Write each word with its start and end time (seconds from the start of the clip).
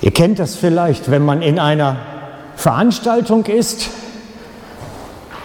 Ihr 0.00 0.10
kennt 0.12 0.38
das 0.38 0.56
vielleicht, 0.56 1.10
wenn 1.10 1.24
man 1.24 1.42
in 1.42 1.58
einer 1.58 1.96
Veranstaltung 2.56 3.44
ist 3.46 3.88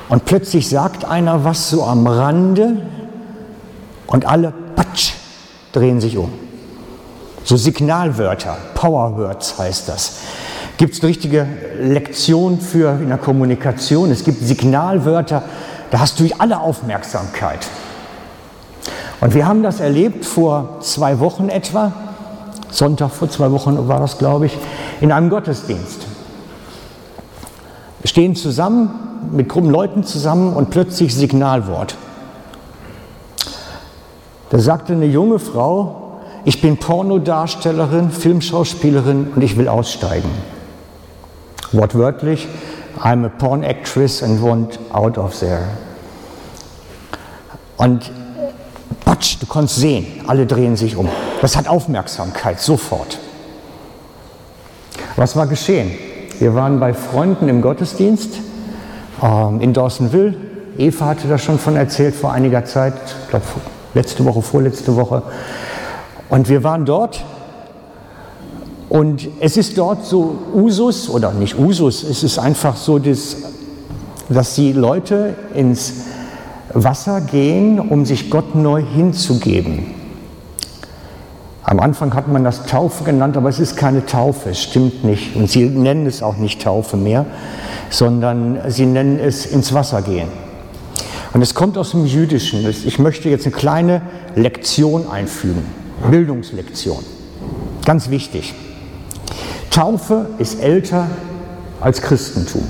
und 0.09 0.25
plötzlich 0.25 0.69
sagt 0.69 1.05
einer 1.05 1.43
was 1.43 1.69
so 1.69 1.83
am 1.83 2.05
Rande 2.05 2.77
und 4.07 4.25
alle 4.25 4.53
patsch, 4.75 5.13
drehen 5.71 6.01
sich 6.01 6.17
um. 6.17 6.31
So 7.43 7.57
Signalwörter, 7.57 8.57
Powerwords 8.75 9.57
heißt 9.57 9.89
das. 9.89 10.17
Gibt 10.77 10.95
es 10.95 11.01
eine 11.01 11.09
richtige 11.09 11.47
Lektion 11.79 12.59
für 12.59 12.91
in 13.01 13.09
der 13.09 13.17
Kommunikation? 13.17 14.11
Es 14.11 14.23
gibt 14.23 14.45
Signalwörter, 14.45 15.43
da 15.91 15.99
hast 15.99 16.19
du 16.19 16.27
alle 16.37 16.59
Aufmerksamkeit. 16.59 17.67
Und 19.21 19.33
wir 19.33 19.47
haben 19.47 19.63
das 19.63 19.79
erlebt 19.79 20.25
vor 20.25 20.79
zwei 20.81 21.19
Wochen 21.19 21.49
etwa, 21.49 21.93
Sonntag 22.71 23.11
vor 23.11 23.29
zwei 23.29 23.51
Wochen 23.51 23.87
war 23.87 23.99
das, 23.99 24.17
glaube 24.17 24.47
ich, 24.47 24.57
in 25.01 25.11
einem 25.11 25.29
Gottesdienst. 25.29 26.07
Wir 28.01 28.07
stehen 28.07 28.35
zusammen, 28.35 29.29
mit 29.31 29.49
krummen 29.49 29.69
Leuten 29.69 30.03
zusammen 30.03 30.53
und 30.53 30.71
plötzlich 30.71 31.13
Signalwort. 31.13 31.95
Da 34.49 34.59
sagte 34.59 34.93
eine 34.93 35.05
junge 35.05 35.39
Frau, 35.39 36.19
ich 36.43 36.61
bin 36.61 36.77
Pornodarstellerin, 36.77 38.09
Filmschauspielerin 38.09 39.31
und 39.35 39.41
ich 39.43 39.57
will 39.57 39.67
aussteigen. 39.67 40.29
Wortwörtlich, 41.71 42.47
I'm 42.99 43.25
a 43.25 43.29
porn 43.29 43.63
actress 43.63 44.23
and 44.23 44.41
want 44.41 44.79
out 44.91 45.17
of 45.17 45.37
there. 45.39 45.67
Und 47.77 48.11
patsch, 49.11 49.37
du 49.41 49.45
konntest 49.45 49.79
sehen, 49.79 50.05
alle 50.25 50.45
drehen 50.45 50.77
sich 50.77 50.95
um. 50.95 51.09
Das 51.41 51.57
hat 51.57 51.67
Aufmerksamkeit, 51.67 52.61
sofort. 52.61 53.19
Was 55.17 55.35
war 55.35 55.47
geschehen? 55.47 55.91
Wir 56.39 56.55
waren 56.55 56.79
bei 56.79 56.93
Freunden 56.93 57.49
im 57.49 57.61
Gottesdienst 57.61 58.29
ähm, 59.21 59.59
in 59.59 59.73
Dawsonville. 59.73 60.35
Eva 60.77 61.07
hatte 61.07 61.27
das 61.27 61.43
schon 61.43 61.59
von 61.59 61.75
erzählt 61.75 62.15
vor 62.15 62.31
einiger 62.31 62.63
Zeit, 62.63 62.93
ich 63.23 63.29
glaube 63.29 63.45
letzte 63.93 64.23
Woche, 64.23 64.41
vorletzte 64.41 64.95
Woche. 64.95 65.23
Und 66.29 66.47
wir 66.47 66.63
waren 66.63 66.85
dort 66.85 67.25
und 68.87 69.27
es 69.41 69.57
ist 69.57 69.77
dort 69.77 70.05
so 70.05 70.37
Usus 70.53 71.09
oder 71.09 71.33
nicht 71.33 71.59
Usus, 71.59 72.03
es 72.03 72.23
ist 72.23 72.39
einfach 72.39 72.77
so, 72.77 72.97
dass, 72.97 73.35
dass 74.29 74.55
die 74.55 74.71
Leute 74.71 75.35
ins 75.53 75.93
Wasser 76.73 77.21
gehen, 77.21 77.79
um 77.79 78.05
sich 78.05 78.29
Gott 78.29 78.55
neu 78.55 78.81
hinzugeben. 78.83 80.01
Am 81.63 81.79
Anfang 81.79 82.13
hat 82.15 82.27
man 82.27 82.43
das 82.43 82.65
Taufe 82.65 83.03
genannt, 83.03 83.37
aber 83.37 83.49
es 83.49 83.59
ist 83.59 83.77
keine 83.77 84.05
Taufe, 84.05 84.49
es 84.49 84.61
stimmt 84.61 85.03
nicht. 85.03 85.35
Und 85.35 85.49
sie 85.49 85.65
nennen 85.65 86.05
es 86.05 86.21
auch 86.21 86.37
nicht 86.37 86.61
Taufe 86.61 86.97
mehr, 86.97 87.25
sondern 87.89 88.59
sie 88.69 88.85
nennen 88.85 89.19
es 89.19 89.45
ins 89.45 89.73
Wasser 89.73 90.01
gehen. 90.01 90.27
Und 91.33 91.41
es 91.41 91.53
kommt 91.53 91.77
aus 91.77 91.91
dem 91.91 92.05
Jüdischen. 92.05 92.67
Ich 92.67 92.99
möchte 92.99 93.29
jetzt 93.29 93.45
eine 93.45 93.55
kleine 93.55 94.01
Lektion 94.35 95.09
einfügen, 95.09 95.63
Bildungslektion. 96.09 97.03
Ganz 97.85 98.09
wichtig. 98.09 98.53
Taufe 99.69 100.27
ist 100.39 100.61
älter 100.61 101.07
als 101.79 102.01
Christentum. 102.01 102.63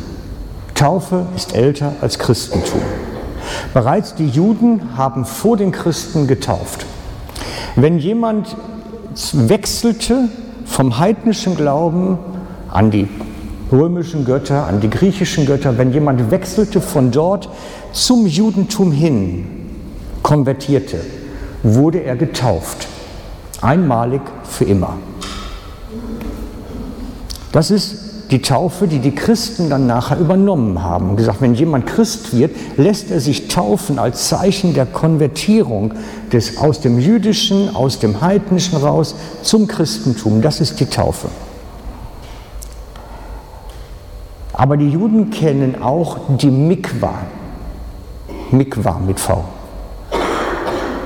Taufe 0.75 1.25
ist 1.35 1.55
älter 1.55 1.93
als 2.01 2.19
Christentum. 2.19 2.81
Bereits 3.73 4.15
die 4.15 4.27
Juden 4.27 4.97
haben 4.97 5.25
vor 5.25 5.57
den 5.57 5.71
Christen 5.71 6.27
getauft. 6.27 6.85
Wenn 7.75 7.99
jemand 7.99 8.55
wechselte 9.33 10.29
vom 10.65 10.99
heidnischen 10.99 11.55
Glauben 11.55 12.17
an 12.69 12.91
die 12.91 13.07
römischen 13.71 14.25
Götter, 14.25 14.67
an 14.67 14.81
die 14.81 14.89
griechischen 14.89 15.45
Götter, 15.45 15.77
wenn 15.77 15.93
jemand 15.93 16.31
wechselte 16.31 16.81
von 16.81 17.11
dort 17.11 17.49
zum 17.93 18.25
Judentum 18.25 18.91
hin, 18.91 19.45
konvertierte, 20.23 20.97
wurde 21.63 22.03
er 22.03 22.15
getauft. 22.15 22.87
Einmalig 23.61 24.21
für 24.43 24.65
immer. 24.65 24.97
Das 27.51 27.69
ist 27.69 28.00
die 28.31 28.41
Taufe, 28.41 28.87
die 28.87 28.99
die 28.99 29.13
Christen 29.13 29.69
dann 29.69 29.87
nachher 29.87 30.17
übernommen 30.17 30.81
haben 30.81 31.09
und 31.09 31.15
gesagt, 31.17 31.41
wenn 31.41 31.53
jemand 31.53 31.85
Christ 31.85 32.35
wird, 32.35 32.55
lässt 32.77 33.11
er 33.11 33.19
sich 33.19 33.49
taufen 33.49 33.99
als 33.99 34.29
Zeichen 34.29 34.73
der 34.73 34.85
Konvertierung 34.85 35.93
des, 36.31 36.57
aus 36.57 36.79
dem 36.79 36.97
Jüdischen, 36.97 37.75
aus 37.75 37.99
dem 37.99 38.21
Heidnischen 38.21 38.77
raus 38.77 39.15
zum 39.41 39.67
Christentum. 39.67 40.41
Das 40.41 40.61
ist 40.61 40.79
die 40.79 40.85
Taufe. 40.85 41.27
Aber 44.53 44.77
die 44.77 44.89
Juden 44.89 45.29
kennen 45.29 45.81
auch 45.81 46.17
die 46.37 46.51
Mikwa. 46.51 47.13
Mikwa 48.51 48.99
mit 49.05 49.19
V. 49.19 49.43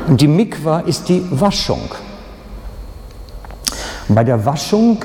Und 0.07 0.21
die 0.21 0.27
Mikwa 0.27 0.81
ist 0.81 1.09
die 1.09 1.25
Waschung. 1.31 1.81
Bei 4.07 4.23
der 4.23 4.45
Waschung 4.45 4.99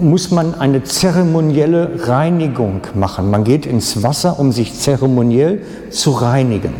muss 0.00 0.30
man 0.30 0.54
eine 0.54 0.82
zeremonielle 0.82 2.08
Reinigung 2.08 2.80
machen. 2.94 3.30
Man 3.30 3.44
geht 3.44 3.66
ins 3.66 4.02
Wasser, 4.02 4.38
um 4.38 4.52
sich 4.52 4.74
zeremoniell 4.74 5.62
zu 5.90 6.10
reinigen. 6.10 6.74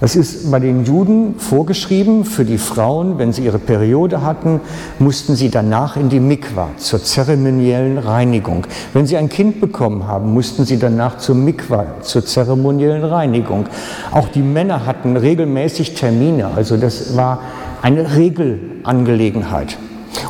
Das 0.00 0.14
ist 0.14 0.48
bei 0.48 0.60
den 0.60 0.84
Juden 0.84 1.34
vorgeschrieben. 1.38 2.24
Für 2.24 2.44
die 2.44 2.58
Frauen, 2.58 3.18
wenn 3.18 3.32
sie 3.32 3.44
ihre 3.44 3.58
Periode 3.58 4.22
hatten, 4.22 4.60
mussten 5.00 5.34
sie 5.34 5.50
danach 5.50 5.96
in 5.96 6.08
die 6.08 6.20
Mikwa 6.20 6.68
zur 6.76 7.02
zeremoniellen 7.02 7.98
Reinigung. 7.98 8.64
Wenn 8.92 9.06
sie 9.06 9.16
ein 9.16 9.28
Kind 9.28 9.60
bekommen 9.60 10.06
haben, 10.06 10.32
mussten 10.32 10.64
sie 10.64 10.78
danach 10.78 11.18
zur 11.18 11.34
Mikwa, 11.34 11.86
zur 12.02 12.24
zeremoniellen 12.24 13.02
Reinigung. 13.02 13.66
Auch 14.12 14.28
die 14.28 14.42
Männer 14.42 14.86
hatten 14.86 15.16
regelmäßig 15.16 15.94
Termine. 15.94 16.52
Also 16.54 16.76
das 16.76 17.16
war 17.16 17.40
eine 17.82 18.14
Regelangelegenheit. 18.14 19.78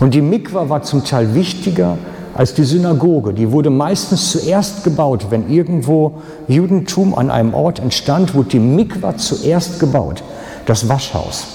Und 0.01 0.15
die 0.15 0.23
Mikwa 0.23 0.69
war 0.69 0.83
zum 0.83 1.05
Teil 1.05 1.35
wichtiger 1.35 1.99
als 2.35 2.55
die 2.55 2.65
Synagoge. 2.65 3.33
Die 3.35 3.51
wurde 3.51 3.71
meistens 3.71 4.31
zuerst 4.31 4.85
gebaut. 4.85 5.27
Wenn 5.31 5.51
irgendwo 5.51 6.23
Judentum 6.47 7.15
an 7.17 7.31
einem 7.31 7.53
Ort 7.55 7.81
entstand, 7.81 8.35
wurde 8.35 8.51
die 8.51 8.61
Mikwa 8.61 9.17
zuerst 9.17 9.81
gebaut. 9.81 10.23
Das 10.67 10.89
Waschhaus 10.89 11.47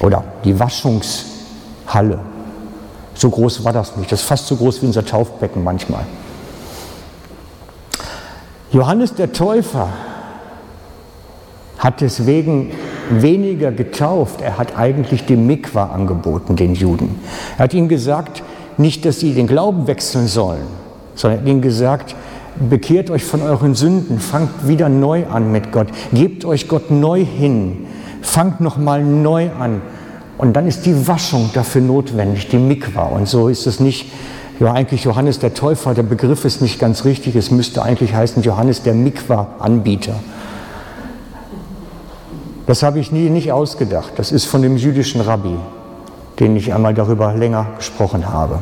oder 0.00 0.24
die 0.44 0.58
Waschungshalle. 0.58 2.20
So 3.14 3.30
groß 3.30 3.64
war 3.64 3.72
das 3.72 3.96
nicht. 3.96 4.12
Das 4.12 4.20
ist 4.20 4.26
fast 4.26 4.46
so 4.46 4.56
groß 4.56 4.82
wie 4.82 4.86
unser 4.86 5.04
Taufbecken 5.04 5.64
manchmal. 5.64 6.04
Johannes 8.70 9.14
der 9.14 9.32
Täufer 9.32 9.88
hat 11.78 12.00
deswegen 12.00 12.72
weniger 13.10 13.72
getauft, 13.72 14.40
er 14.40 14.58
hat 14.58 14.76
eigentlich 14.76 15.24
die 15.26 15.36
Mikwa 15.36 15.86
angeboten, 15.86 16.56
den 16.56 16.74
Juden. 16.74 17.16
Er 17.56 17.64
hat 17.64 17.74
ihnen 17.74 17.88
gesagt, 17.88 18.42
nicht, 18.78 19.04
dass 19.04 19.20
sie 19.20 19.34
den 19.34 19.46
Glauben 19.46 19.86
wechseln 19.86 20.26
sollen, 20.26 20.66
sondern 21.14 21.38
er 21.38 21.42
hat 21.42 21.48
ihnen 21.48 21.62
gesagt, 21.62 22.14
bekehrt 22.68 23.10
euch 23.10 23.24
von 23.24 23.42
euren 23.42 23.74
Sünden, 23.74 24.18
fangt 24.18 24.68
wieder 24.68 24.88
neu 24.88 25.26
an 25.26 25.52
mit 25.52 25.72
Gott, 25.72 25.88
gebt 26.12 26.44
euch 26.44 26.68
Gott 26.68 26.90
neu 26.90 27.24
hin, 27.24 27.86
fangt 28.22 28.60
nochmal 28.60 29.02
neu 29.02 29.50
an. 29.58 29.82
Und 30.38 30.54
dann 30.54 30.66
ist 30.66 30.84
die 30.84 31.08
Waschung 31.08 31.50
dafür 31.54 31.80
notwendig, 31.80 32.48
die 32.48 32.58
Mikwa. 32.58 33.04
Und 33.04 33.28
so 33.28 33.48
ist 33.48 33.66
es 33.66 33.80
nicht, 33.80 34.12
ja 34.60 34.72
eigentlich 34.72 35.04
Johannes 35.04 35.38
der 35.38 35.54
Täufer, 35.54 35.94
der 35.94 36.02
Begriff 36.02 36.44
ist 36.44 36.60
nicht 36.60 36.78
ganz 36.78 37.04
richtig, 37.04 37.36
es 37.36 37.50
müsste 37.50 37.82
eigentlich 37.82 38.14
heißen 38.14 38.42
Johannes 38.42 38.82
der 38.82 38.94
Mikwa-Anbieter. 38.94 40.14
Das 42.66 42.82
habe 42.82 42.98
ich 42.98 43.12
nie 43.12 43.30
nicht 43.30 43.52
ausgedacht. 43.52 44.12
Das 44.16 44.32
ist 44.32 44.44
von 44.44 44.62
dem 44.62 44.76
jüdischen 44.76 45.20
Rabbi, 45.20 45.56
den 46.40 46.56
ich 46.56 46.74
einmal 46.74 46.94
darüber 46.94 47.32
länger 47.34 47.68
gesprochen 47.76 48.28
habe. 48.28 48.58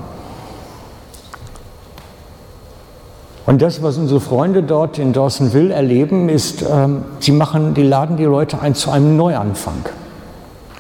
Und 3.47 3.61
das, 3.61 3.83
was 3.83 3.99
unsere 3.99 4.21
Freunde 4.21 4.63
dort 4.63 4.99
in 4.99 5.13
Dawsonville 5.13 5.73
erleben, 5.73 6.29
ist, 6.29 6.63
ähm, 6.63 7.03
sie 7.21 7.33
machen, 7.33 7.75
die 7.75 7.83
laden 7.83 8.17
die 8.17 8.25
Leute 8.25 8.61
ein 8.61 8.75
zu 8.75 8.91
einem 8.91 9.17
Neuanfang 9.17 9.85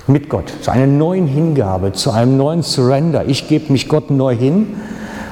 mit 0.06 0.28
Gott, 0.28 0.52
zu 0.60 0.70
einer 0.70 0.86
neuen 0.86 1.26
Hingabe, 1.26 1.92
zu 1.92 2.10
einem 2.10 2.36
neuen 2.36 2.62
Surrender. 2.62 3.26
Ich 3.26 3.48
gebe 3.48 3.72
mich 3.72 3.88
Gott 3.88 4.10
neu 4.10 4.34
hin 4.34 4.76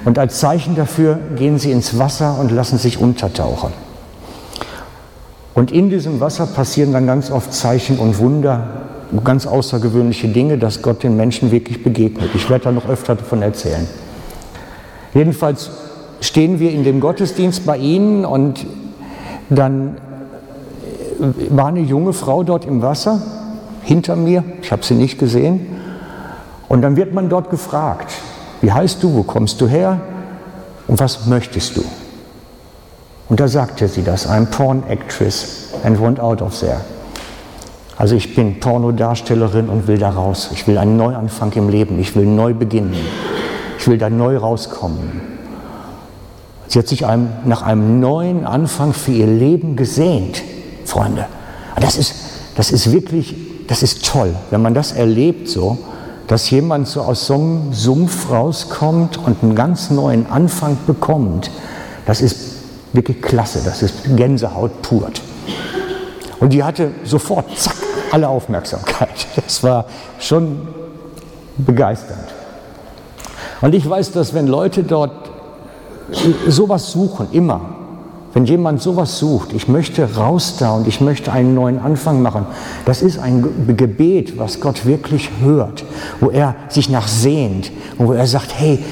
und 0.05 0.19
als 0.19 0.41
Zeichen 0.41 0.77
dafür 0.77 1.19
gehen 1.37 1.59
sie 1.59 1.73
ins 1.73 1.99
Wasser 1.99 2.39
und 2.39 2.51
lassen 2.51 2.79
sich 2.79 2.99
untertauchen. 2.99 3.73
Und 5.55 5.71
in 5.71 5.91
diesem 5.91 6.21
Wasser 6.21 6.47
passieren 6.47 6.93
dann 6.93 7.07
ganz 7.07 7.31
oft 7.31 7.53
Zeichen 7.53 7.99
und 7.99 8.19
Wunder, 8.19 8.67
ganz 9.25 9.47
außergewöhnliche 9.47 10.29
Dinge, 10.29 10.57
dass 10.57 10.81
Gott 10.81 11.03
den 11.03 11.17
Menschen 11.17 11.51
wirklich 11.51 11.83
begegnet. 11.83 12.31
Ich 12.35 12.49
werde 12.49 12.65
da 12.65 12.73
noch 12.73 12.89
öfter 12.89 13.15
davon 13.15 13.43
erzählen. 13.43 13.87
Jedenfalls 15.13 15.71
stehen 16.21 16.59
wir 16.59 16.71
in 16.71 16.85
dem 16.85 17.01
Gottesdienst 17.01 17.67
bei 17.67 17.77
Ihnen 17.77 18.25
und 18.25 18.67
dann 19.51 19.97
war 21.51 21.67
eine 21.67 21.81
junge 21.81 22.15
Frau 22.15 22.43
dort 22.43 22.65
im 22.65 22.81
Wasser 22.81 23.21
hinter 23.83 24.17
mir, 24.17 24.43
ich 24.63 24.73
habe 24.73 24.85
sie 24.85 24.95
nicht 24.95 25.19
gesehen, 25.19 25.67
und 26.69 26.81
dann 26.81 26.97
wird 26.97 27.13
man 27.13 27.29
dort 27.29 27.51
gefragt, 27.51 28.13
Wie 28.63 28.73
heißt 28.73 29.03
du? 29.03 29.13
Wo 29.13 29.25
kommst 29.25 29.61
du 29.61 29.67
her? 29.67 30.01
Und 30.87 30.99
was 31.01 31.27
möchtest 31.27 31.77
du? 31.77 31.85
Und 33.33 33.41
da 33.41 33.49
sagte 33.49 33.89
sie 33.89 34.03
das, 34.03 34.29
I'm 34.29 34.45
porn 34.45 34.83
actress 34.91 35.71
and 35.85 35.99
want 35.99 36.21
out 36.21 36.43
of 36.43 36.61
there. 36.61 36.83
Also 37.97 38.15
ich 38.15 38.35
bin 38.35 38.61
Pornodarstellerin 38.61 39.71
und 39.71 39.89
will 39.89 39.97
da 39.97 40.11
raus. 40.11 40.51
Ich 40.53 40.69
will 40.69 40.77
einen 40.77 40.99
Neuanfang 40.99 41.51
im 41.55 41.71
Leben. 41.71 41.99
Ich 41.99 42.15
will 42.15 42.27
neu 42.27 42.53
beginnen. 42.53 42.95
Ich 43.79 43.89
will 43.89 43.97
da 43.97 44.11
neu 44.11 44.37
rauskommen. 44.37 45.23
Sie 46.69 46.79
hat 46.79 46.89
sich 46.89 47.07
einem, 47.07 47.31
nach 47.47 47.63
einem 47.63 48.01
neuen 48.01 48.45
Anfang 48.45 48.93
für 48.93 49.13
ihr 49.13 49.29
Leben 49.29 49.77
gesehnt, 49.77 50.43
Freunde. 50.85 51.25
Das 51.81 51.97
ist, 51.97 52.15
das 52.55 52.71
ist 52.71 52.93
wirklich, 52.93 53.35
das 53.67 53.83
ist 53.83 54.05
toll, 54.05 54.35
wenn 54.51 54.61
man 54.61 54.75
das 54.75 54.93
erlebt 54.93 55.49
so, 55.49 55.79
dass 56.27 56.51
jemand 56.51 56.87
so 56.87 57.01
aus 57.01 57.29
so 57.29 57.37
einem 57.37 57.73
Sumpf 57.73 58.31
rauskommt 58.31 59.17
und 59.17 59.43
einen 59.43 59.55
ganz 59.55 59.91
neuen 59.91 60.27
Anfang 60.27 60.77
bekommt. 60.87 61.51
Das 62.05 62.21
ist 62.21 62.53
wirklich 62.93 63.21
klasse, 63.23 63.61
das 63.65 63.83
ist 63.83 64.17
Gänsehaut 64.17 64.83
pur. 64.83 65.11
Und 66.41 66.53
die 66.53 66.63
hatte 66.63 66.91
sofort, 67.05 67.57
zack, 67.57 67.77
alle 68.11 68.29
Aufmerksamkeit. 68.29 69.27
Das 69.37 69.63
war 69.63 69.87
schon 70.19 70.69
begeisternd. 71.57 72.29
Und 73.61 73.75
ich 73.75 73.89
weiß, 73.89 74.13
dass 74.13 74.35
wenn 74.35 74.47
Leute 74.47 74.83
dort 74.83 75.31
sowas 76.49 76.91
suchen, 76.91 77.29
immer, 77.33 77.61
wenn 78.35 78.47
jemand 78.47 78.81
sowas 78.81 79.19
sucht, 79.19 79.53
ich 79.53 79.69
möchte 79.69 80.17
raus 80.17 80.57
da 80.59 80.73
und 80.73 80.89
ich 80.89 81.01
möchte 81.01 81.33
einen 81.33 81.55
neuen 81.55 81.79
Anfang 81.79 82.23
machen, 82.23 82.47
das 82.87 83.03
ist 83.03 83.19
ein 83.19 83.77
Gebet, 83.77 84.39
was 84.39 84.61
Gott 84.61 84.87
wirklich 84.87 85.31
hört, 85.43 85.85
wo 86.21 86.31
er 86.31 86.55
sich 86.69 86.89
nach 86.89 87.09
sehnt 87.09 87.71
und 87.99 88.09
wo 88.09 88.13
er 88.13 88.27
sagt, 88.27 88.53
hey, 88.57 88.83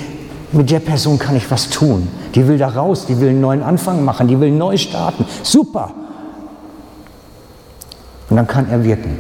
mit 0.53 0.71
der 0.71 0.81
Person 0.81 1.19
kann 1.19 1.37
ich 1.37 1.51
was 1.51 1.71
tun. 1.71 2.09
Die 2.35 2.47
will 2.47 2.59
da 2.59 2.69
raus, 2.69 3.07
die 3.07 3.21
will 3.21 3.31
einen 3.31 3.41
neuen 3.41 3.63
Anfang 3.63 4.05
machen, 4.05 4.29
die 4.29 4.41
will 4.41 4.51
neu 4.51 4.77
starten. 4.77 5.25
Super. 5.43 5.93
Und 8.29 8.37
dann 8.37 8.47
kann 8.47 8.69
er 8.71 8.83
wirken. 8.85 9.19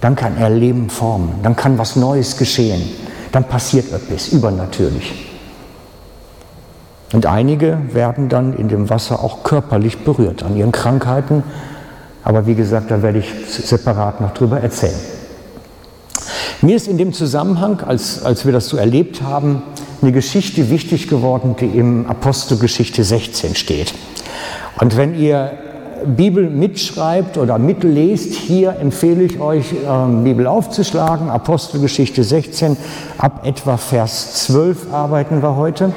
Dann 0.00 0.14
kann 0.14 0.36
er 0.36 0.50
Leben 0.50 0.90
formen. 0.90 1.34
Dann 1.42 1.56
kann 1.56 1.78
was 1.78 1.96
Neues 1.96 2.36
geschehen. 2.36 2.82
Dann 3.32 3.44
passiert 3.44 3.92
etwas 3.92 4.28
übernatürlich. 4.28 5.28
Und 7.12 7.26
einige 7.26 7.78
werden 7.92 8.28
dann 8.28 8.52
in 8.54 8.68
dem 8.68 8.90
Wasser 8.90 9.22
auch 9.22 9.42
körperlich 9.42 10.04
berührt 10.04 10.42
an 10.42 10.56
ihren 10.56 10.72
Krankheiten. 10.72 11.42
Aber 12.22 12.46
wie 12.46 12.54
gesagt, 12.54 12.90
da 12.90 13.02
werde 13.02 13.20
ich 13.20 13.32
separat 13.48 14.20
noch 14.20 14.34
drüber 14.34 14.60
erzählen. 14.60 15.00
Mir 16.60 16.76
ist 16.76 16.88
in 16.88 16.98
dem 16.98 17.12
Zusammenhang, 17.12 17.80
als, 17.80 18.22
als 18.24 18.44
wir 18.44 18.52
das 18.52 18.68
so 18.68 18.76
erlebt 18.76 19.22
haben, 19.22 19.62
eine 20.00 20.12
Geschichte 20.12 20.70
wichtig 20.70 21.08
geworden, 21.08 21.56
die 21.60 21.66
im 21.66 22.06
Apostelgeschichte 22.06 23.02
16 23.04 23.54
steht. 23.54 23.94
Und 24.80 24.96
wenn 24.96 25.18
ihr 25.18 25.52
Bibel 26.06 26.48
mitschreibt 26.48 27.38
oder 27.38 27.58
mitlest, 27.58 28.34
hier 28.34 28.76
empfehle 28.80 29.24
ich 29.24 29.40
euch, 29.40 29.74
ähm, 29.86 30.24
Bibel 30.24 30.46
aufzuschlagen. 30.46 31.28
Apostelgeschichte 31.28 32.22
16, 32.22 32.76
ab 33.18 33.40
etwa 33.44 33.76
Vers 33.76 34.46
12 34.46 34.92
arbeiten 34.92 35.42
wir 35.42 35.56
heute. 35.56 35.92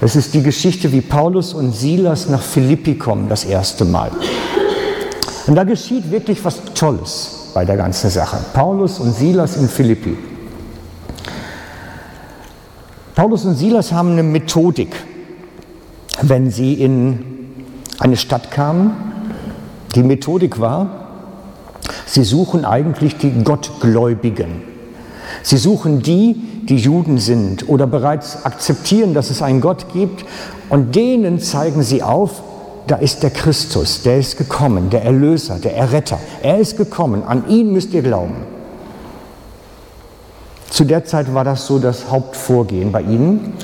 Das 0.00 0.16
ist 0.16 0.32
die 0.32 0.42
Geschichte, 0.42 0.92
wie 0.92 1.00
Paulus 1.00 1.54
und 1.54 1.72
Silas 1.72 2.28
nach 2.28 2.40
Philippi 2.40 2.94
kommen, 2.94 3.28
das 3.28 3.44
erste 3.44 3.84
Mal. 3.84 4.10
Und 5.46 5.54
da 5.54 5.64
geschieht 5.64 6.10
wirklich 6.10 6.44
was 6.44 6.60
Tolles 6.74 7.50
bei 7.52 7.64
der 7.64 7.76
ganzen 7.76 8.10
Sache. 8.10 8.38
Paulus 8.52 9.00
und 9.00 9.14
Silas 9.14 9.56
in 9.56 9.68
Philippi. 9.68 10.16
Paulus 13.18 13.44
und 13.46 13.56
Silas 13.56 13.90
haben 13.90 14.12
eine 14.12 14.22
Methodik, 14.22 14.94
wenn 16.22 16.52
sie 16.52 16.74
in 16.74 17.18
eine 17.98 18.16
Stadt 18.16 18.52
kamen. 18.52 18.92
Die 19.96 20.04
Methodik 20.04 20.60
war, 20.60 21.08
sie 22.06 22.22
suchen 22.22 22.64
eigentlich 22.64 23.16
die 23.16 23.42
Gottgläubigen. 23.42 24.62
Sie 25.42 25.56
suchen 25.56 26.00
die, 26.00 26.36
die 26.68 26.76
Juden 26.76 27.18
sind 27.18 27.68
oder 27.68 27.88
bereits 27.88 28.44
akzeptieren, 28.44 29.14
dass 29.14 29.30
es 29.30 29.42
einen 29.42 29.60
Gott 29.60 29.92
gibt 29.92 30.24
und 30.70 30.94
denen 30.94 31.40
zeigen 31.40 31.82
sie 31.82 32.04
auf, 32.04 32.40
da 32.86 32.94
ist 32.94 33.24
der 33.24 33.30
Christus, 33.30 34.02
der 34.02 34.20
ist 34.20 34.38
gekommen, 34.38 34.90
der 34.90 35.02
Erlöser, 35.02 35.58
der 35.58 35.76
Erretter. 35.76 36.20
Er 36.40 36.60
ist 36.60 36.76
gekommen, 36.76 37.24
an 37.24 37.48
ihn 37.48 37.72
müsst 37.72 37.92
ihr 37.94 38.02
glauben. 38.02 38.57
Zu 40.70 40.84
der 40.84 41.04
Zeit 41.04 41.32
war 41.34 41.44
das 41.44 41.66
so 41.66 41.78
das 41.78 42.10
Hauptvorgehen 42.10 42.92
bei 42.92 43.02
ihnen. 43.02 43.54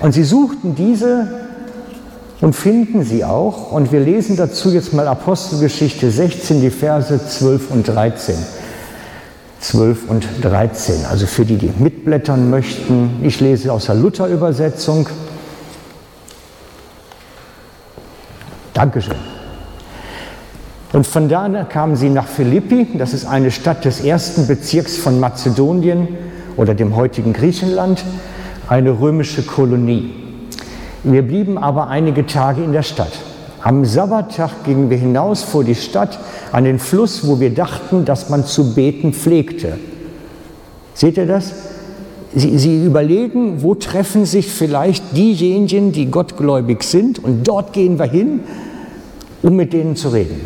Und 0.00 0.12
sie 0.12 0.24
suchten 0.24 0.74
diese 0.74 1.28
und 2.40 2.54
finden 2.54 3.04
sie 3.04 3.24
auch. 3.24 3.72
Und 3.72 3.92
wir 3.92 4.00
lesen 4.00 4.36
dazu 4.36 4.70
jetzt 4.70 4.92
mal 4.92 5.08
Apostelgeschichte 5.08 6.10
16, 6.10 6.60
die 6.60 6.70
Verse 6.70 7.26
12 7.26 7.70
und 7.70 7.88
13. 7.88 8.34
12 9.60 10.08
und 10.08 10.26
13. 10.42 11.04
Also 11.06 11.26
für 11.26 11.44
die, 11.44 11.56
die 11.56 11.72
mitblättern 11.78 12.50
möchten, 12.50 13.20
ich 13.22 13.40
lese 13.40 13.72
aus 13.72 13.86
der 13.86 13.94
Luther-Übersetzung. 13.94 15.08
Dankeschön. 18.72 19.16
Und 20.92 21.06
von 21.06 21.28
da 21.28 21.64
kamen 21.64 21.94
sie 21.94 22.08
nach 22.08 22.26
Philippi, 22.26 22.98
das 22.98 23.12
ist 23.12 23.26
eine 23.26 23.50
Stadt 23.50 23.84
des 23.84 24.00
ersten 24.00 24.46
Bezirks 24.46 24.96
von 24.96 25.20
Mazedonien 25.20 26.08
oder 26.60 26.74
dem 26.74 26.94
heutigen 26.94 27.32
Griechenland, 27.32 28.04
eine 28.68 29.00
römische 29.00 29.42
Kolonie. 29.42 30.12
Wir 31.02 31.22
blieben 31.22 31.56
aber 31.56 31.88
einige 31.88 32.26
Tage 32.26 32.62
in 32.62 32.72
der 32.72 32.82
Stadt. 32.82 33.12
Am 33.62 33.86
Sabbattag 33.86 34.64
gingen 34.64 34.90
wir 34.90 34.98
hinaus 34.98 35.42
vor 35.42 35.64
die 35.64 35.74
Stadt 35.74 36.18
an 36.52 36.64
den 36.64 36.78
Fluss, 36.78 37.26
wo 37.26 37.40
wir 37.40 37.54
dachten, 37.54 38.04
dass 38.04 38.28
man 38.28 38.44
zu 38.44 38.74
beten 38.74 39.14
pflegte. 39.14 39.78
Seht 40.92 41.16
ihr 41.16 41.24
das? 41.24 41.54
Sie, 42.34 42.58
sie, 42.58 42.84
überlegen, 42.84 43.62
wo 43.62 43.74
treffen 43.74 44.26
sich 44.26 44.48
vielleicht 44.48 45.16
diejenigen, 45.16 45.92
die 45.92 46.10
gottgläubig 46.10 46.82
sind, 46.82 47.24
und 47.24 47.48
dort 47.48 47.72
gehen 47.72 47.98
wir 47.98 48.04
hin, 48.04 48.40
um 49.42 49.56
mit 49.56 49.72
denen 49.72 49.96
zu 49.96 50.10
reden. 50.10 50.42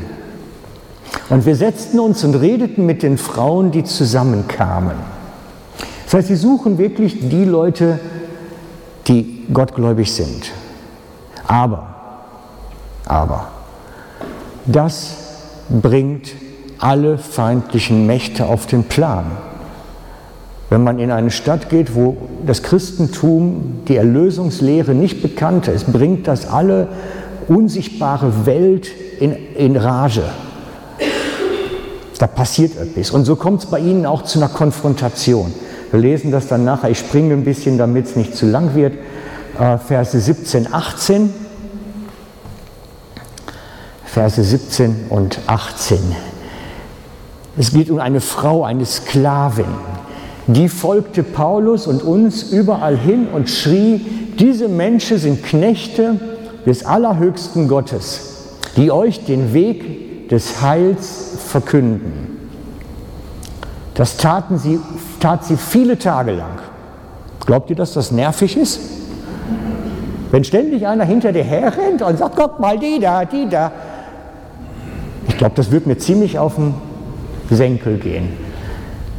Und 1.28 1.44
wir 1.44 1.56
setzten 1.56 1.98
uns 1.98 2.22
und 2.22 2.36
redeten 2.36 2.86
mit 2.86 3.02
den 3.02 3.18
Frauen, 3.18 3.72
die 3.72 3.82
zusammenkamen. 3.82 5.13
Das 6.04 6.14
heißt, 6.14 6.28
sie 6.28 6.36
suchen 6.36 6.78
wirklich 6.78 7.28
die 7.28 7.44
Leute, 7.44 7.98
die 9.06 9.46
gottgläubig 9.52 10.12
sind. 10.12 10.52
Aber 11.46 11.94
aber 13.06 13.48
das 14.66 15.16
bringt 15.68 16.32
alle 16.78 17.18
feindlichen 17.18 18.06
Mächte 18.06 18.46
auf 18.46 18.66
den 18.66 18.84
Plan. 18.84 19.24
Wenn 20.70 20.82
man 20.82 20.98
in 20.98 21.10
eine 21.10 21.30
Stadt 21.30 21.68
geht, 21.68 21.94
wo 21.94 22.16
das 22.46 22.62
Christentum, 22.62 23.82
die 23.86 23.96
Erlösungslehre 23.96 24.94
nicht 24.94 25.22
bekannt 25.22 25.68
ist, 25.68 25.92
bringt 25.92 26.26
das 26.26 26.48
alle 26.48 26.88
unsichtbare 27.46 28.46
Welt 28.46 28.88
in, 29.20 29.36
in 29.54 29.76
Rage. 29.76 30.24
Da 32.18 32.26
passiert 32.26 32.76
etwas. 32.78 33.10
Und 33.10 33.24
so 33.24 33.36
kommt 33.36 33.62
es 33.62 33.66
bei 33.66 33.78
ihnen 33.78 34.06
auch 34.06 34.22
zu 34.22 34.38
einer 34.38 34.48
Konfrontation. 34.48 35.52
Wir 35.94 36.00
lesen 36.00 36.32
das 36.32 36.48
dann 36.48 36.64
nachher. 36.64 36.90
Ich 36.90 36.98
springe 36.98 37.34
ein 37.34 37.44
bisschen, 37.44 37.78
damit 37.78 38.06
es 38.06 38.16
nicht 38.16 38.34
zu 38.34 38.46
lang 38.46 38.74
wird. 38.74 38.94
Äh, 39.56 39.78
Verse 39.78 40.18
17, 40.18 40.74
18. 40.74 41.32
Verse 44.04 44.42
17 44.42 45.06
und 45.08 45.38
18. 45.46 46.00
Es 47.56 47.70
geht 47.70 47.90
um 47.90 48.00
eine 48.00 48.20
Frau, 48.20 48.64
eine 48.64 48.84
Sklavin. 48.84 49.66
Die 50.48 50.68
folgte 50.68 51.22
Paulus 51.22 51.86
und 51.86 52.02
uns 52.02 52.42
überall 52.42 52.96
hin 52.96 53.28
und 53.32 53.48
schrie, 53.48 54.04
diese 54.36 54.66
Menschen 54.66 55.18
sind 55.18 55.44
Knechte 55.44 56.18
des 56.66 56.84
allerhöchsten 56.84 57.68
Gottes, 57.68 58.56
die 58.76 58.90
euch 58.90 59.26
den 59.26 59.54
Weg 59.54 60.28
des 60.28 60.60
Heils 60.60 61.36
verkünden. 61.46 62.34
Das 63.94 64.16
taten 64.16 64.58
sie, 64.58 64.80
tat 65.24 65.42
sie 65.42 65.56
viele 65.56 65.98
Tage 65.98 66.32
lang. 66.32 66.58
Glaubt 67.46 67.70
ihr, 67.70 67.76
dass 67.76 67.94
das 67.94 68.12
nervig 68.12 68.58
ist? 68.58 68.78
Wenn 70.30 70.44
ständig 70.44 70.86
einer 70.86 71.04
hinter 71.04 71.32
dir 71.32 71.44
herrennt 71.44 72.02
und 72.02 72.18
sagt, 72.18 72.36
guck 72.36 72.60
mal, 72.60 72.78
die 72.78 73.00
da, 73.00 73.24
die 73.24 73.48
da, 73.48 73.72
ich 75.26 75.38
glaube, 75.38 75.54
das 75.56 75.70
wird 75.70 75.86
mir 75.86 75.96
ziemlich 75.96 76.38
auf 76.38 76.56
den 76.56 76.74
Senkel 77.48 77.96
gehen. 77.96 78.34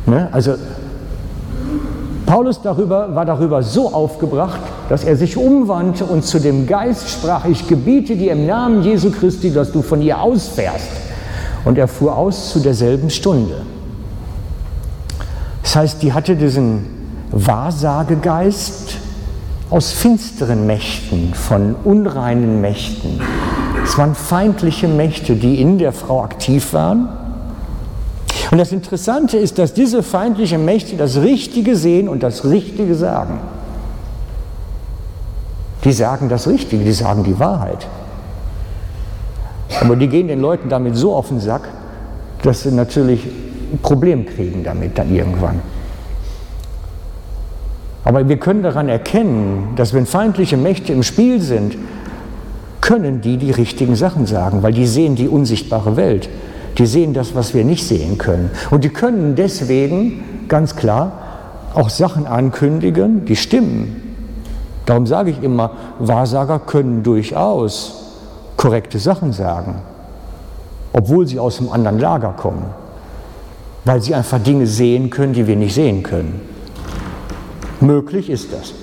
Ne? 0.05 0.29
Also 0.31 0.53
Paulus 2.27 2.61
darüber, 2.61 3.15
war 3.15 3.25
darüber 3.25 3.63
so 3.63 3.91
aufgebracht, 3.91 4.59
dass 4.89 5.05
er 5.05 5.15
sich 5.15 5.37
umwandte 5.37 6.05
und 6.05 6.23
zu 6.23 6.37
dem 6.37 6.67
Geist 6.67 7.09
sprach, 7.09 7.45
ich 7.45 7.67
gebiete 7.67 8.15
dir 8.15 8.33
im 8.33 8.45
Namen 8.45 8.83
Jesu 8.83 9.09
Christi, 9.09 9.51
dass 9.51 9.71
du 9.71 9.81
von 9.81 10.03
ihr 10.03 10.21
ausfährst. 10.21 10.91
Und 11.63 11.79
er 11.79 11.87
fuhr 11.87 12.15
aus 12.15 12.51
zu 12.51 12.59
derselben 12.59 13.09
Stunde. 13.09 13.63
Das 15.75 15.81
heißt, 15.81 16.03
die 16.03 16.13
hatte 16.13 16.37
diesen 16.37 16.85
Wahrsagegeist, 17.31 18.95
aus 19.69 19.91
finsteren 19.91 20.65
Mächten, 20.65 21.33
von 21.33 21.75
unreinen 21.83 22.61
Mächten. 22.61 23.19
Es 23.83 23.97
waren 23.97 24.15
feindliche 24.15 24.87
Mächte, 24.87 25.35
die 25.35 25.59
in 25.59 25.77
der 25.77 25.91
Frau 25.91 26.23
aktiv 26.23 26.71
waren. 26.71 27.09
Und 28.51 28.57
das 28.57 28.71
Interessante 28.71 29.37
ist, 29.37 29.59
dass 29.59 29.73
diese 29.73 30.01
feindlichen 30.01 30.63
Mächte 30.63 30.95
das 30.95 31.17
Richtige 31.17 31.75
sehen 31.75 32.07
und 32.07 32.23
das 32.23 32.45
Richtige 32.45 32.95
sagen. 32.95 33.39
Die 35.83 35.91
sagen 35.91 36.29
das 36.29 36.47
Richtige, 36.47 36.85
die 36.85 36.93
sagen 36.93 37.25
die 37.25 37.37
Wahrheit. 37.37 37.85
Aber 39.81 39.97
die 39.97 40.07
gehen 40.07 40.29
den 40.29 40.39
Leuten 40.39 40.69
damit 40.69 40.95
so 40.95 41.13
auf 41.13 41.27
den 41.27 41.41
Sack, 41.41 41.67
dass 42.43 42.63
sie 42.63 42.71
natürlich 42.71 43.27
ein 43.73 43.79
Problem 43.81 44.25
kriegen 44.25 44.63
damit 44.63 44.97
dann 44.97 45.13
irgendwann. 45.13 45.61
Aber 48.03 48.29
wir 48.29 48.37
können 48.37 48.61
daran 48.61 48.87
erkennen, 48.87 49.73
dass 49.75 49.93
wenn 49.93 50.05
feindliche 50.05 50.57
Mächte 50.57 50.93
im 50.93 51.01
Spiel 51.01 51.41
sind, 51.41 51.75
können 52.79 53.21
die 53.21 53.37
die 53.37 53.49
richtigen 53.49 53.95
Sachen 53.95 54.27
sagen, 54.27 54.61
weil 54.61 54.73
die 54.73 54.85
sehen 54.85 55.15
die 55.15 55.27
unsichtbare 55.27 55.97
Welt. 55.97 56.29
Die 56.77 56.85
sehen 56.85 57.13
das, 57.13 57.33
was 57.33 57.55
wir 57.55 57.63
nicht 57.63 57.87
sehen 57.87 58.19
können. 58.19 58.51
Und 58.69 58.83
die 58.83 58.89
können 58.89 59.35
deswegen 59.35 60.23
ganz 60.47 60.75
klar 60.75 61.13
auch 61.73 61.89
Sachen 61.89 62.27
ankündigen, 62.27 63.25
die 63.25 63.35
stimmen. 63.35 64.15
Darum 64.85 65.07
sage 65.07 65.31
ich 65.31 65.41
immer, 65.41 65.71
Wahrsager 65.97 66.59
können 66.59 67.01
durchaus 67.01 68.03
korrekte 68.55 68.99
Sachen 68.99 69.33
sagen, 69.33 69.81
obwohl 70.93 71.25
sie 71.27 71.39
aus 71.39 71.59
einem 71.59 71.71
anderen 71.71 71.99
Lager 71.99 72.33
kommen, 72.37 72.65
weil 73.85 74.01
sie 74.01 74.15
einfach 74.15 74.39
Dinge 74.41 74.67
sehen 74.67 75.09
können, 75.11 75.33
die 75.33 75.47
wir 75.47 75.55
nicht 75.55 75.75
sehen 75.75 76.03
können. 76.03 76.41
Möglich 77.79 78.29
ist 78.29 78.51
das. 78.51 78.73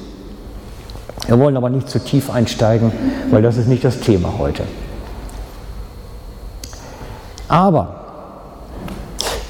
Wir 1.26 1.38
wollen 1.38 1.56
aber 1.56 1.70
nicht 1.70 1.88
zu 1.88 1.98
tief 1.98 2.30
einsteigen, 2.30 2.92
weil 3.30 3.42
das 3.42 3.56
ist 3.56 3.68
nicht 3.68 3.84
das 3.84 4.00
Thema 4.00 4.34
heute. 4.38 4.62
Aber 7.48 8.00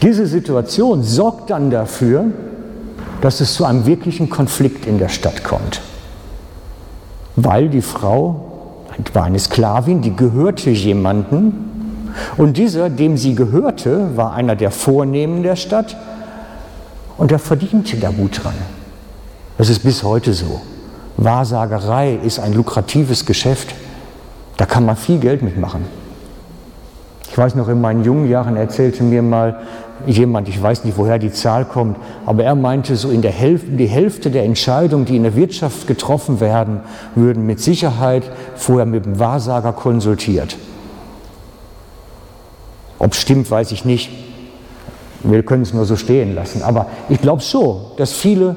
diese 0.00 0.26
Situation 0.26 1.02
sorgt 1.02 1.50
dann 1.50 1.70
dafür, 1.70 2.24
dass 3.20 3.40
es 3.40 3.54
zu 3.54 3.64
einem 3.64 3.86
wirklichen 3.86 4.28
Konflikt 4.28 4.86
in 4.86 4.98
der 4.98 5.08
Stadt 5.08 5.44
kommt. 5.44 5.80
Weil 7.36 7.68
die 7.68 7.82
Frau 7.82 8.48
war 9.12 9.24
eine 9.24 9.38
Sklavin, 9.38 10.02
die 10.02 10.14
gehörte 10.14 10.70
jemandem 10.70 11.54
und 12.36 12.56
dieser, 12.56 12.90
dem 12.90 13.16
sie 13.16 13.34
gehörte, 13.34 14.16
war 14.16 14.34
einer 14.34 14.56
der 14.56 14.70
Vornehmen 14.70 15.42
der 15.42 15.56
Stadt 15.56 15.96
und 17.16 17.32
er 17.32 17.38
verdiente 17.38 17.96
da 17.96 18.10
gut 18.10 18.42
dran. 18.42 18.54
Das 19.58 19.68
ist 19.68 19.80
bis 19.80 20.02
heute 20.02 20.32
so. 20.34 20.60
Wahrsagerei 21.16 22.18
ist 22.24 22.40
ein 22.40 22.54
lukratives 22.54 23.26
Geschäft. 23.26 23.74
Da 24.56 24.66
kann 24.66 24.84
man 24.84 24.96
viel 24.96 25.18
Geld 25.18 25.42
mitmachen. 25.42 25.84
Ich 27.30 27.38
weiß 27.38 27.54
noch, 27.54 27.68
in 27.68 27.80
meinen 27.80 28.04
jungen 28.04 28.28
Jahren 28.28 28.56
erzählte 28.56 29.02
mir 29.02 29.22
mal 29.22 29.62
jemand, 30.06 30.48
ich 30.48 30.62
weiß 30.62 30.84
nicht, 30.84 30.98
woher 30.98 31.18
die 31.18 31.32
Zahl 31.32 31.64
kommt, 31.64 31.96
aber 32.26 32.44
er 32.44 32.54
meinte, 32.54 32.96
so 32.96 33.10
in 33.10 33.22
der 33.22 33.30
Hälfte, 33.30 33.70
die 33.70 33.86
Hälfte 33.86 34.30
der 34.30 34.44
Entscheidungen, 34.44 35.04
die 35.04 35.16
in 35.16 35.22
der 35.22 35.34
Wirtschaft 35.34 35.86
getroffen 35.86 36.40
werden, 36.40 36.80
würden 37.14 37.46
mit 37.46 37.60
Sicherheit 37.60 38.24
vorher 38.56 38.84
mit 38.84 39.06
dem 39.06 39.18
Wahrsager 39.18 39.72
konsultiert. 39.72 40.56
Ob 43.02 43.14
es 43.14 43.20
stimmt, 43.20 43.50
weiß 43.50 43.72
ich 43.72 43.84
nicht. 43.84 44.10
Wir 45.24 45.42
können 45.42 45.64
es 45.64 45.74
nur 45.74 45.84
so 45.86 45.96
stehen 45.96 46.36
lassen. 46.36 46.62
Aber 46.62 46.86
ich 47.08 47.20
glaube 47.20 47.42
schon, 47.42 47.80
dass 47.96 48.12
viele 48.12 48.54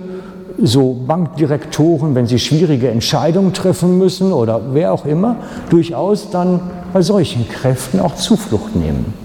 so 0.61 0.93
Bankdirektoren, 0.93 2.13
wenn 2.13 2.27
sie 2.27 2.37
schwierige 2.37 2.89
Entscheidungen 2.89 3.53
treffen 3.53 3.97
müssen 3.97 4.31
oder 4.31 4.61
wer 4.73 4.93
auch 4.93 5.05
immer, 5.05 5.37
durchaus 5.71 6.29
dann 6.29 6.59
bei 6.93 7.01
solchen 7.01 7.49
Kräften 7.49 7.99
auch 7.99 8.13
Zuflucht 8.13 8.75
nehmen. 8.75 9.15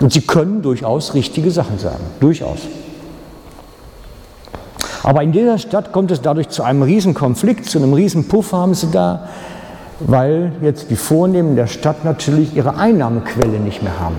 Und 0.00 0.14
sie 0.14 0.22
können 0.22 0.62
durchaus 0.62 1.12
richtige 1.12 1.50
Sachen 1.50 1.78
sagen, 1.78 2.04
durchaus. 2.20 2.60
Aber 5.02 5.22
in 5.22 5.32
dieser 5.32 5.58
Stadt 5.58 5.92
kommt 5.92 6.10
es 6.10 6.22
dadurch 6.22 6.48
zu 6.48 6.62
einem 6.62 6.82
Riesenkonflikt, 6.82 7.66
zu 7.66 7.76
einem 7.76 7.92
Riesenpuff 7.92 8.52
haben 8.52 8.72
sie 8.72 8.90
da, 8.90 9.28
weil 10.00 10.52
jetzt 10.62 10.90
die 10.90 10.96
Vornehmen 10.96 11.56
der 11.56 11.66
Stadt 11.66 12.04
natürlich 12.04 12.56
ihre 12.56 12.76
Einnahmequelle 12.76 13.58
nicht 13.58 13.82
mehr 13.82 13.98
haben. 14.00 14.16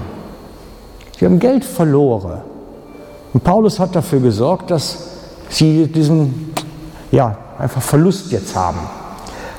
Sie 1.17 1.25
haben 1.25 1.39
Geld 1.39 1.63
verloren. 1.63 2.41
Und 3.33 3.43
Paulus 3.43 3.79
hat 3.79 3.95
dafür 3.95 4.19
gesorgt, 4.19 4.71
dass 4.71 4.97
sie 5.49 5.87
diesen 5.87 6.53
ja, 7.11 7.37
einfach 7.57 7.81
Verlust 7.81 8.31
jetzt 8.31 8.55
haben. 8.55 8.79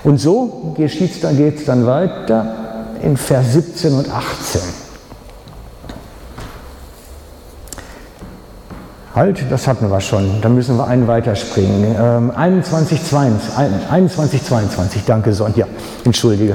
Und 0.05 0.19
so 0.19 0.75
geht 0.77 1.01
es 1.01 1.65
dann 1.65 1.87
weiter 1.87 2.55
in 3.03 3.17
Vers 3.17 3.53
17 3.53 3.95
und 3.95 4.11
18. 4.11 4.61
Halt, 9.17 9.47
das 9.51 9.67
hatten 9.67 9.91
wir 9.91 10.03
schon. 10.03 10.43
Da 10.43 10.51
müssen 10.51 10.77
wir 10.77 10.87
einen 10.87 11.09
weiterspringen. 11.09 11.97
Ähm, 11.99 12.31
21, 12.37 13.03
22, 13.03 13.91
21, 13.91 14.45
22. 14.45 15.05
Danke, 15.07 15.33
Sonja. 15.33 15.67
Entschuldige. 16.05 16.55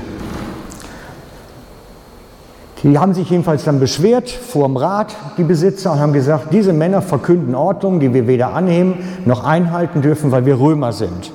Die 2.84 3.00
haben 3.00 3.16
sich 3.16 3.32
jedenfalls 3.32 3.64
dann 3.64 3.80
beschwert 3.80 4.30
vor 4.30 4.68
dem 4.68 4.78
Rat, 4.78 5.16
die 5.38 5.44
Besitzer, 5.44 5.94
und 5.94 6.00
haben 6.00 6.14
gesagt, 6.14 6.54
diese 6.54 6.72
Männer 6.72 7.02
verkünden 7.02 7.56
Ordnungen, 7.56 8.00
die 8.00 8.14
wir 8.14 8.28
weder 8.28 8.54
annehmen 8.54 8.94
noch 9.26 9.44
einhalten 9.44 10.04
dürfen, 10.04 10.32
weil 10.32 10.46
wir 10.46 10.60
Römer 10.60 10.94
sind. 10.94 11.32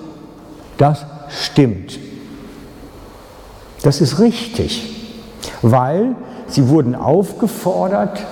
Das 0.79 1.07
stimmt. 1.29 1.99
Das 3.83 4.01
ist 4.01 4.21
richtig, 4.21 5.09
weil 5.61 6.15
sie 6.47 6.69
wurden 6.69 6.95
aufgefordert, 6.95 8.25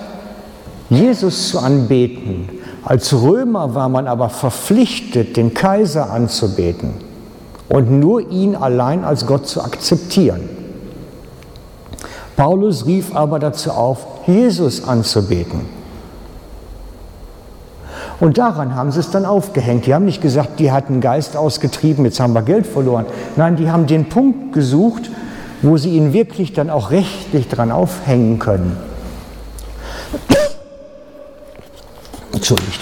Jesus 0.91 1.49
zu 1.49 1.59
anbeten. 1.59 2.61
Als 2.85 3.15
Römer 3.15 3.75
war 3.75 3.89
man 3.89 4.07
aber 4.07 4.29
verpflichtet, 4.29 5.37
den 5.37 5.55
Kaiser 5.55 6.11
anzubeten 6.11 6.91
und 7.69 7.91
nur 7.91 8.31
ihn 8.31 8.57
allein 8.57 9.05
als 9.05 9.27
Gott 9.27 9.47
zu 9.47 9.63
akzeptieren. 9.63 10.49
Paulus 12.37 12.85
rief 12.85 13.15
aber 13.15 13.39
dazu 13.39 13.71
auf, 13.71 14.07
Jesus 14.27 14.87
anzubeten. 14.87 15.61
Und 18.21 18.39
daran 18.39 18.75
haben 18.75 18.93
sie 18.93 19.01
es 19.01 19.11
dann 19.11 19.25
aufgehängt. 19.25 19.87
Die 19.87 19.95
haben 19.95 20.05
nicht 20.05 20.23
gesagt, 20.23 20.61
die 20.61 20.71
hatten 20.71 21.01
Geist 21.01 21.37
ausgetrieben, 21.37 22.05
jetzt 22.05 22.21
haben 22.21 22.33
wir 22.33 22.43
Geld 22.43 22.67
verloren. 22.67 23.07
Nein, 23.37 23.57
die 23.57 23.71
haben 23.71 23.87
den 23.87 24.09
Punkt 24.09 24.53
gesucht, 24.53 25.11
wo 25.63 25.77
sie 25.77 25.91
ihn 25.91 26.13
wirklich 26.13 26.53
dann 26.53 26.71
auch 26.71 26.91
rechtlich 26.91 27.49
dran 27.49 27.73
aufhängen 27.73 28.39
können. 28.39 28.77
Entschuldigt. 32.45 32.81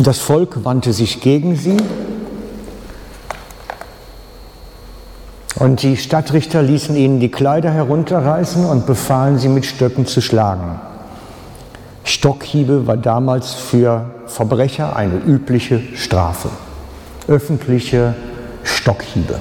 Das 0.00 0.18
Volk 0.18 0.64
wandte 0.64 0.92
sich 0.92 1.20
gegen 1.20 1.54
sie 1.54 1.76
Und 5.54 5.82
die 5.82 5.96
Stadtrichter 5.96 6.62
ließen 6.62 6.96
ihnen 6.96 7.20
die 7.20 7.30
Kleider 7.30 7.70
herunterreißen 7.70 8.64
und 8.64 8.86
befahlen 8.86 9.38
sie 9.38 9.48
mit 9.48 9.66
Stöcken 9.66 10.04
zu 10.04 10.20
schlagen. 10.20 10.80
Stockhiebe 12.02 12.88
war 12.88 12.96
damals 12.96 13.52
für 13.54 14.10
Verbrecher 14.26 14.96
eine 14.96 15.18
übliche 15.18 15.80
Strafe. 15.94 16.48
Öffentliche 17.28 18.14
Stockhiebe. 18.64 19.38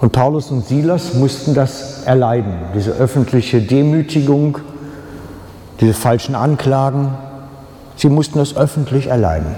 Und 0.00 0.12
Paulus 0.12 0.50
und 0.50 0.66
Silas 0.66 1.14
mussten 1.14 1.54
das 1.54 2.02
erleiden, 2.04 2.54
diese 2.74 2.92
öffentliche 2.92 3.60
Demütigung, 3.60 4.58
diese 5.80 5.94
falschen 5.94 6.34
Anklagen. 6.34 7.14
Sie 7.96 8.08
mussten 8.08 8.38
das 8.38 8.56
öffentlich 8.56 9.06
erleiden. 9.06 9.54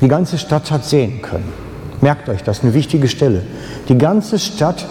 Die 0.00 0.08
ganze 0.08 0.36
Stadt 0.38 0.70
hat 0.70 0.84
sehen 0.84 1.22
können. 1.22 1.52
Merkt 2.00 2.28
euch, 2.28 2.42
das 2.42 2.58
ist 2.58 2.64
eine 2.64 2.74
wichtige 2.74 3.08
Stelle. 3.08 3.42
Die 3.88 3.96
ganze 3.96 4.38
Stadt 4.38 4.84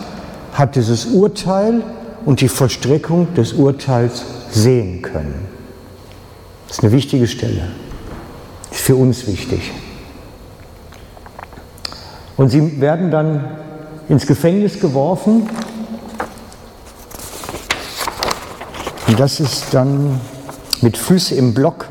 hat 0.53 0.75
dieses 0.75 1.06
Urteil 1.08 1.84
und 2.25 2.42
die 2.42 2.48
Vollstreckung 2.48 3.34
des 3.36 3.53
Urteils 3.53 4.24
sehen 4.50 5.01
können. 5.01 5.48
Das 6.68 6.77
ist 6.77 6.84
eine 6.84 6.94
wichtige 6.94 7.27
Stelle. 7.27 7.68
Ist 8.72 8.82
für 8.82 8.96
uns 8.96 9.27
wichtig. 9.27 9.72
Und 12.38 12.50
sie 12.50 12.82
werden 12.82 13.12
dann 13.12 13.46
ins 14.10 14.27
Gefängnis 14.27 14.79
geworfen. 14.79 15.50
Und 19.07 19.19
das 19.19 19.39
ist 19.39 19.74
dann 19.74 20.19
mit 20.81 20.98
Füße 20.98 21.36
im 21.36 21.53
Block. 21.53 21.88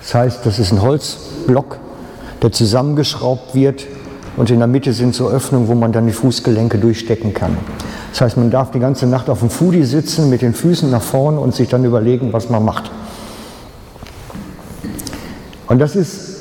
Das 0.00 0.14
heißt, 0.14 0.46
das 0.46 0.58
ist 0.58 0.72
ein 0.72 0.82
Holzblock 0.82 1.78
der 2.42 2.52
zusammengeschraubt 2.52 3.54
wird 3.54 3.86
und 4.36 4.50
in 4.50 4.58
der 4.58 4.68
Mitte 4.68 4.92
sind 4.92 5.14
so 5.14 5.28
Öffnungen, 5.28 5.68
wo 5.68 5.74
man 5.74 5.92
dann 5.92 6.06
die 6.06 6.12
Fußgelenke 6.12 6.78
durchstecken 6.78 7.32
kann. 7.32 7.56
Das 8.10 8.20
heißt, 8.20 8.36
man 8.36 8.50
darf 8.50 8.70
die 8.70 8.78
ganze 8.78 9.06
Nacht 9.06 9.28
auf 9.28 9.40
dem 9.40 9.50
Fudi 9.50 9.84
sitzen 9.84 10.30
mit 10.30 10.42
den 10.42 10.54
Füßen 10.54 10.90
nach 10.90 11.02
vorne 11.02 11.40
und 11.40 11.54
sich 11.54 11.68
dann 11.68 11.84
überlegen, 11.84 12.32
was 12.32 12.48
man 12.50 12.64
macht. 12.64 12.90
Und 15.66 15.78
das 15.78 15.96
ist 15.96 16.36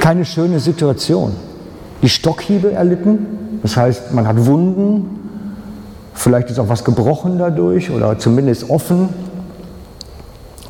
keine 0.00 0.24
schöne 0.24 0.60
Situation. 0.60 1.34
Die 2.02 2.08
Stockhiebe 2.08 2.72
erlitten, 2.72 3.60
das 3.62 3.76
heißt, 3.76 4.12
man 4.12 4.28
hat 4.28 4.46
Wunden, 4.46 5.18
vielleicht 6.14 6.50
ist 6.50 6.58
auch 6.58 6.68
was 6.68 6.84
gebrochen 6.84 7.38
dadurch 7.38 7.90
oder 7.90 8.18
zumindest 8.18 8.70
offen. 8.70 9.08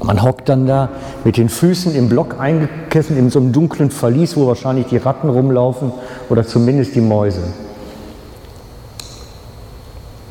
Man 0.03 0.23
hockt 0.23 0.49
dann 0.49 0.67
da 0.67 0.91
mit 1.25 1.37
den 1.37 1.49
Füßen 1.49 1.95
im 1.95 2.09
Block 2.09 2.39
eingekesselt 2.39 3.19
in 3.19 3.31
so 3.31 3.41
einem 3.41 3.53
dunklen 3.53 3.91
Verlies, 3.91 4.37
wo 4.37 4.47
wahrscheinlich 4.47 4.87
die 4.87 4.99
Ratten 4.99 5.29
rumlaufen 5.29 5.93
oder 6.29 6.47
zumindest 6.47 6.95
die 6.95 7.01
Mäuse. 7.01 7.43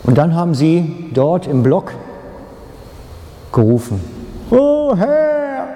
Und 0.04 0.18
dann 0.18 0.36
haben 0.36 0.54
sie 0.54 1.10
dort 1.14 1.48
im 1.48 1.64
Block 1.64 1.92
gerufen, 3.52 4.00
oh 4.52 4.96
Herr, 4.96 5.68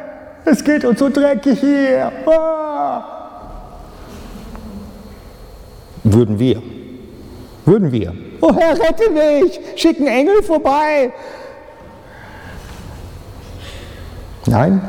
es 0.46 0.64
geht 0.64 0.86
uns 0.86 1.00
so 1.00 1.10
dreckig 1.10 1.60
hier. 1.60 2.12
Oh. 2.26 3.20
Würden 6.04 6.40
wir. 6.40 6.62
Würden 7.66 7.92
wir. 7.92 8.14
Oh 8.42 8.54
Herr, 8.54 8.80
rette 8.80 9.10
mich, 9.12 9.60
schick 9.76 9.98
einen 9.98 10.08
Engel 10.08 10.42
vorbei. 10.44 11.12
Nein, 14.46 14.82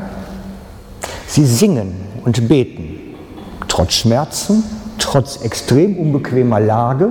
sie 1.27 1.45
singen 1.45 1.93
und 2.23 2.47
beten, 2.47 3.15
trotz 3.67 3.93
Schmerzen, 3.93 4.63
trotz 4.97 5.41
extrem 5.43 5.97
unbequemer 5.97 6.59
Lage, 6.59 7.09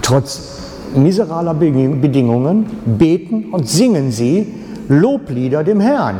trotz 0.00 0.60
miseraler 0.94 1.54
Bedingungen, 1.54 2.66
beten 2.98 3.50
und 3.52 3.68
singen 3.68 4.10
sie 4.12 4.54
Loblieder 4.88 5.62
dem 5.62 5.80
Herrn. 5.80 6.16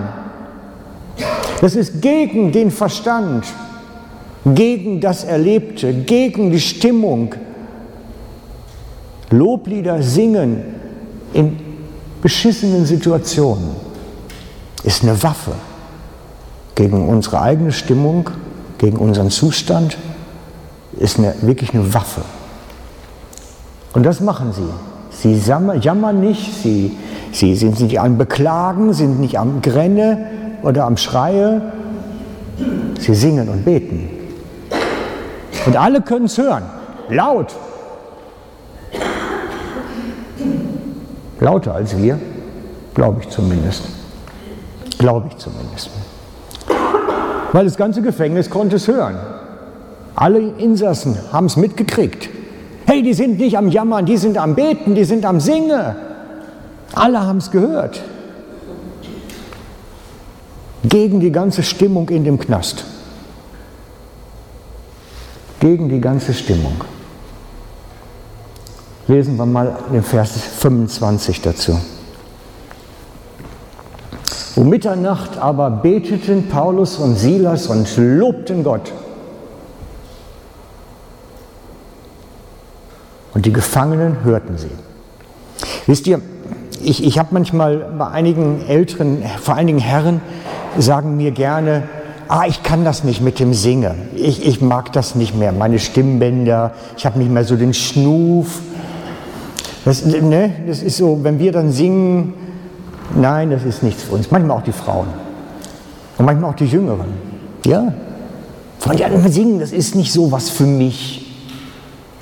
Das 1.60 1.74
ist 1.74 2.00
gegen 2.00 2.52
den 2.52 2.70
Verstand, 2.70 3.44
gegen 4.44 5.00
das 5.00 5.24
Erlebte, 5.24 5.92
gegen 5.92 6.50
die 6.50 6.60
Stimmung. 6.60 7.34
Loblieder 9.30 10.02
singen 10.02 10.62
in 11.32 11.56
beschissenen 12.22 12.84
Situationen 12.84 13.70
ist 14.82 15.02
eine 15.02 15.22
Waffe 15.22 15.52
gegen 16.74 17.08
unsere 17.08 17.40
eigene 17.42 17.72
Stimmung, 17.72 18.30
gegen 18.78 18.96
unseren 18.96 19.30
Zustand, 19.30 19.98
ist 20.98 21.18
eine, 21.18 21.34
wirklich 21.42 21.74
eine 21.74 21.92
Waffe. 21.92 22.22
Und 23.92 24.04
das 24.04 24.20
machen 24.20 24.52
sie. 24.52 24.62
Sie 25.10 25.34
jammern 25.48 26.20
nicht, 26.20 26.62
sie, 26.62 26.96
sie 27.32 27.54
sind 27.54 27.80
nicht 27.80 28.00
am 28.00 28.16
Beklagen, 28.16 28.94
sind 28.94 29.20
nicht 29.20 29.38
am 29.38 29.60
Grenne 29.60 30.26
oder 30.62 30.86
am 30.86 30.96
Schreie. 30.96 31.60
Sie 32.98 33.14
singen 33.14 33.48
und 33.48 33.64
beten. 33.64 34.19
Und 35.66 35.76
alle 35.76 36.00
können 36.00 36.26
es 36.26 36.38
hören, 36.38 36.62
laut. 37.08 37.54
Lauter 41.40 41.74
als 41.74 41.96
wir, 41.96 42.18
glaube 42.94 43.20
ich 43.22 43.28
zumindest. 43.28 43.82
Glaube 44.98 45.28
ich 45.30 45.36
zumindest. 45.38 45.90
Weil 47.52 47.64
das 47.64 47.76
ganze 47.76 48.02
Gefängnis 48.02 48.50
konnte 48.50 48.76
es 48.76 48.86
hören. 48.86 49.16
Alle 50.14 50.38
Insassen 50.38 51.16
haben 51.32 51.46
es 51.46 51.56
mitgekriegt. 51.56 52.28
Hey, 52.86 53.02
die 53.02 53.14
sind 53.14 53.38
nicht 53.38 53.56
am 53.56 53.68
Jammern, 53.68 54.04
die 54.04 54.16
sind 54.16 54.36
am 54.36 54.54
Beten, 54.54 54.94
die 54.94 55.04
sind 55.04 55.24
am 55.24 55.40
Singen. 55.40 55.94
Alle 56.92 57.20
haben 57.20 57.38
es 57.38 57.50
gehört. 57.50 58.02
Gegen 60.82 61.20
die 61.20 61.30
ganze 61.30 61.62
Stimmung 61.62 62.08
in 62.08 62.24
dem 62.24 62.38
Knast. 62.38 62.84
Gegen 65.60 65.88
die 65.88 66.00
ganze 66.00 66.34
Stimmung. 66.34 66.84
Lesen 69.06 69.36
wir 69.36 69.46
mal 69.46 69.78
den 69.92 70.02
Vers 70.02 70.32
25 70.58 71.40
dazu. 71.42 71.78
Um 74.56 74.68
Mitternacht 74.68 75.38
aber 75.38 75.70
beteten 75.70 76.48
Paulus 76.48 76.96
und 76.96 77.16
Silas 77.16 77.68
und 77.68 77.96
lobten 77.96 78.64
Gott 78.64 78.92
Und 83.40 83.46
die 83.46 83.52
Gefangenen 83.52 84.22
hörten 84.24 84.58
sie. 84.58 84.70
Wisst 85.86 86.06
ihr, 86.06 86.20
ich, 86.82 87.04
ich 87.04 87.18
habe 87.18 87.30
manchmal 87.32 87.76
bei 87.96 88.08
einigen 88.08 88.60
älteren, 88.66 89.22
vor 89.40 89.56
allen 89.56 89.66
Dingen 89.66 89.78
Herren, 89.78 90.20
sagen 90.78 91.16
mir 91.16 91.30
gerne, 91.30 91.84
ah, 92.30 92.44
ich 92.46 92.62
kann 92.62 92.84
das 92.84 93.02
nicht 93.02 93.20
mit 93.20 93.40
dem 93.40 93.52
Singen. 93.52 94.08
Ich, 94.14 94.46
ich 94.46 94.60
mag 94.60 94.92
das 94.92 95.16
nicht 95.16 95.34
mehr, 95.34 95.50
meine 95.52 95.78
Stimmbänder, 95.78 96.72
ich 96.96 97.04
habe 97.04 97.18
nicht 97.18 97.30
mehr 97.30 97.44
so 97.44 97.56
den 97.56 97.74
Schnuf. 97.74 98.60
Das, 99.84 100.04
ne, 100.04 100.52
das 100.66 100.82
ist 100.82 100.98
so, 100.98 101.18
wenn 101.22 101.38
wir 101.38 101.52
dann 101.52 101.72
singen, 101.72 102.34
nein, 103.16 103.50
das 103.50 103.64
ist 103.64 103.82
nichts 103.82 104.04
für 104.04 104.14
uns. 104.14 104.30
Manchmal 104.30 104.58
auch 104.58 104.62
die 104.62 104.72
Frauen 104.72 105.08
und 106.18 106.24
manchmal 106.24 106.50
auch 106.50 106.56
die 106.56 106.66
Jüngeren. 106.66 107.12
Ja, 107.66 107.92
von 108.78 108.96
ja, 108.96 109.08
singen, 109.28 109.58
das 109.58 109.72
ist 109.72 109.94
nicht 109.94 110.12
so 110.12 110.30
was 110.30 110.50
für 110.50 110.66
mich. 110.66 111.26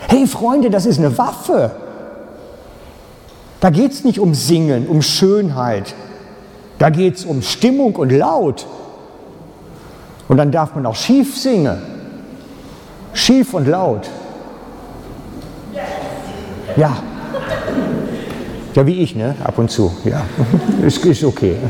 Hey 0.09 0.27
Freunde, 0.27 0.71
das 0.71 0.87
ist 0.87 0.99
eine 0.99 1.17
Waffe. 1.19 1.73
Da 3.61 3.71
geht 3.71 3.93
es 3.93 4.05
nicht 4.05 4.21
um 4.21 4.35
Singen, 4.35 4.87
um 4.87 5.03
Schönheit. 5.03 5.95
Da 6.79 6.91
geht 6.91 7.17
es 7.17 7.25
um 7.25 7.43
Stimmung 7.43 7.97
und 7.97 8.11
Laut. 8.11 8.67
Und 10.29 10.37
dann 10.37 10.53
darf 10.53 10.75
man 10.75 10.85
auch 10.87 10.95
schief 10.95 11.37
singen. 11.37 11.79
Schief 13.15 13.55
und 13.55 13.67
laut. 13.67 14.09
Ja. 16.77 16.97
Ja, 18.75 18.87
wie 18.87 19.01
ich, 19.03 19.17
ne? 19.17 19.35
Ab 19.43 19.59
und 19.59 19.71
zu. 19.71 19.91
Ja. 20.05 20.23
Ist, 20.87 21.05
ist 21.05 21.25
okay. 21.25 21.57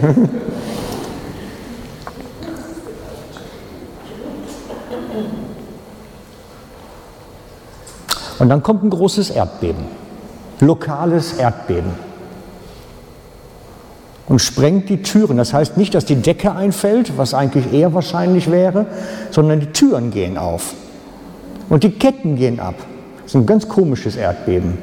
Und 8.38 8.51
dann 8.51 8.62
kommt 8.62 8.85
ein 8.85 8.90
großes 8.90 9.31
Erdbeben, 9.31 9.85
lokales 10.61 11.33
Erdbeben. 11.33 12.08
Und 14.29 14.41
sprengt 14.41 14.88
die 14.91 15.03
Türen. 15.03 15.38
Das 15.38 15.55
heißt 15.55 15.77
nicht, 15.77 15.95
dass 15.95 16.05
die 16.05 16.17
Decke 16.17 16.53
einfällt, 16.53 17.17
was 17.17 17.33
eigentlich 17.33 17.73
eher 17.73 17.95
wahrscheinlich 17.95 18.51
wäre, 18.51 18.87
sondern 19.31 19.61
die 19.61 19.73
Türen 19.73 20.11
gehen 20.11 20.37
auf. 20.37 20.75
Und 21.69 21.83
die 21.83 21.93
Ketten 21.93 22.37
gehen 22.37 22.61
ab. 22.61 22.75
Das 23.23 23.33
ist 23.33 23.35
ein 23.37 23.47
ganz 23.47 23.69
komisches 23.69 24.17
Erdbeben. 24.17 24.79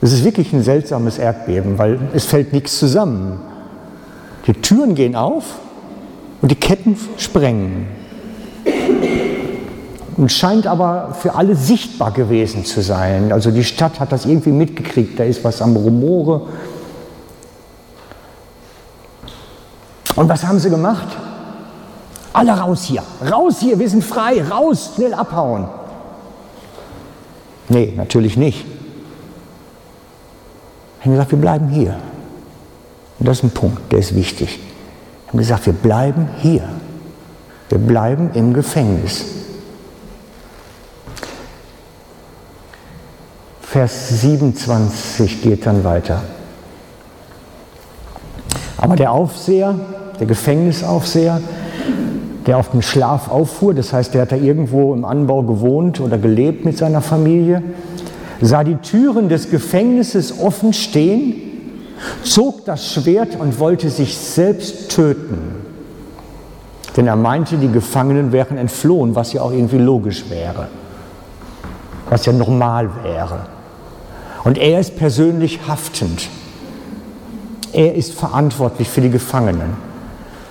Es 0.00 0.12
ist 0.12 0.24
wirklich 0.24 0.52
ein 0.52 0.62
seltsames 0.62 1.18
Erdbeben, 1.18 1.78
weil 1.78 1.98
es 2.14 2.26
fällt 2.26 2.52
nichts 2.52 2.78
zusammen. 2.78 3.40
Die 4.46 4.52
Türen 4.52 4.94
gehen 4.94 5.16
auf 5.16 5.44
und 6.42 6.50
die 6.50 6.56
Ketten 6.56 6.98
sprengen 7.16 7.86
und 10.16 10.30
scheint 10.30 10.66
aber 10.66 11.16
für 11.18 11.34
alle 11.34 11.56
sichtbar 11.56 12.12
gewesen 12.12 12.64
zu 12.64 12.82
sein. 12.82 13.32
Also 13.32 13.50
die 13.50 13.64
Stadt 13.64 14.00
hat 14.00 14.12
das 14.12 14.26
irgendwie 14.26 14.52
mitgekriegt, 14.52 15.18
da 15.18 15.24
ist 15.24 15.42
was 15.44 15.62
am 15.62 15.76
Rumore. 15.76 16.42
Und 20.16 20.28
was 20.28 20.44
haben 20.44 20.58
sie 20.58 20.70
gemacht? 20.70 21.08
Alle 22.32 22.52
raus 22.52 22.84
hier, 22.84 23.02
raus 23.30 23.60
hier, 23.60 23.78
wir 23.78 23.88
sind 23.88 24.04
frei, 24.04 24.42
raus, 24.42 24.92
schnell 24.96 25.14
abhauen. 25.14 25.68
Nee, 27.68 27.92
natürlich 27.96 28.36
nicht. 28.36 28.64
Haben 31.00 31.12
gesagt, 31.12 31.30
wir 31.30 31.38
bleiben 31.38 31.68
hier. 31.68 31.96
Und 33.18 33.28
das 33.28 33.38
ist 33.38 33.44
ein 33.44 33.50
Punkt, 33.50 33.92
der 33.92 34.00
ist 34.00 34.14
wichtig. 34.14 34.58
Haben 35.28 35.38
gesagt, 35.38 35.66
wir 35.66 35.72
bleiben 35.72 36.28
hier. 36.38 36.68
Wir 37.68 37.78
bleiben 37.78 38.30
im 38.34 38.52
Gefängnis. 38.52 39.24
Vers 43.62 44.20
27 44.20 45.42
geht 45.42 45.66
dann 45.66 45.82
weiter. 45.82 46.22
Aber 48.76 48.96
der 48.96 49.12
Aufseher, 49.12 49.74
der 50.18 50.26
Gefängnisaufseher, 50.26 51.40
der 52.46 52.58
auf 52.58 52.70
den 52.70 52.82
Schlaf 52.82 53.30
auffuhr, 53.30 53.74
das 53.74 53.92
heißt, 53.92 54.14
der 54.14 54.22
hat 54.22 54.32
da 54.32 54.36
irgendwo 54.36 54.94
im 54.94 55.04
Anbau 55.04 55.42
gewohnt 55.42 56.00
oder 56.00 56.18
gelebt 56.18 56.64
mit 56.64 56.76
seiner 56.76 57.00
Familie, 57.00 57.62
sah 58.40 58.64
die 58.64 58.76
Türen 58.76 59.28
des 59.28 59.50
Gefängnisses 59.50 60.40
offen 60.40 60.72
stehen, 60.72 61.34
zog 62.22 62.64
das 62.66 62.92
Schwert 62.92 63.38
und 63.38 63.58
wollte 63.58 63.88
sich 63.88 64.16
selbst 64.16 64.90
töten. 64.90 65.38
Denn 66.96 67.06
er 67.06 67.16
meinte, 67.16 67.56
die 67.56 67.70
Gefangenen 67.72 68.30
wären 68.30 68.58
entflohen, 68.58 69.14
was 69.14 69.32
ja 69.32 69.42
auch 69.42 69.52
irgendwie 69.52 69.78
logisch 69.78 70.24
wäre. 70.28 70.68
was 72.10 72.26
ja 72.26 72.32
normal 72.32 72.90
wäre. 73.02 73.46
Und 74.44 74.58
er 74.58 74.78
ist 74.78 74.96
persönlich 74.96 75.60
haftend. 75.66 76.28
Er 77.72 77.94
ist 77.94 78.12
verantwortlich 78.12 78.88
für 78.88 79.00
die 79.00 79.10
Gefangenen. 79.10 79.93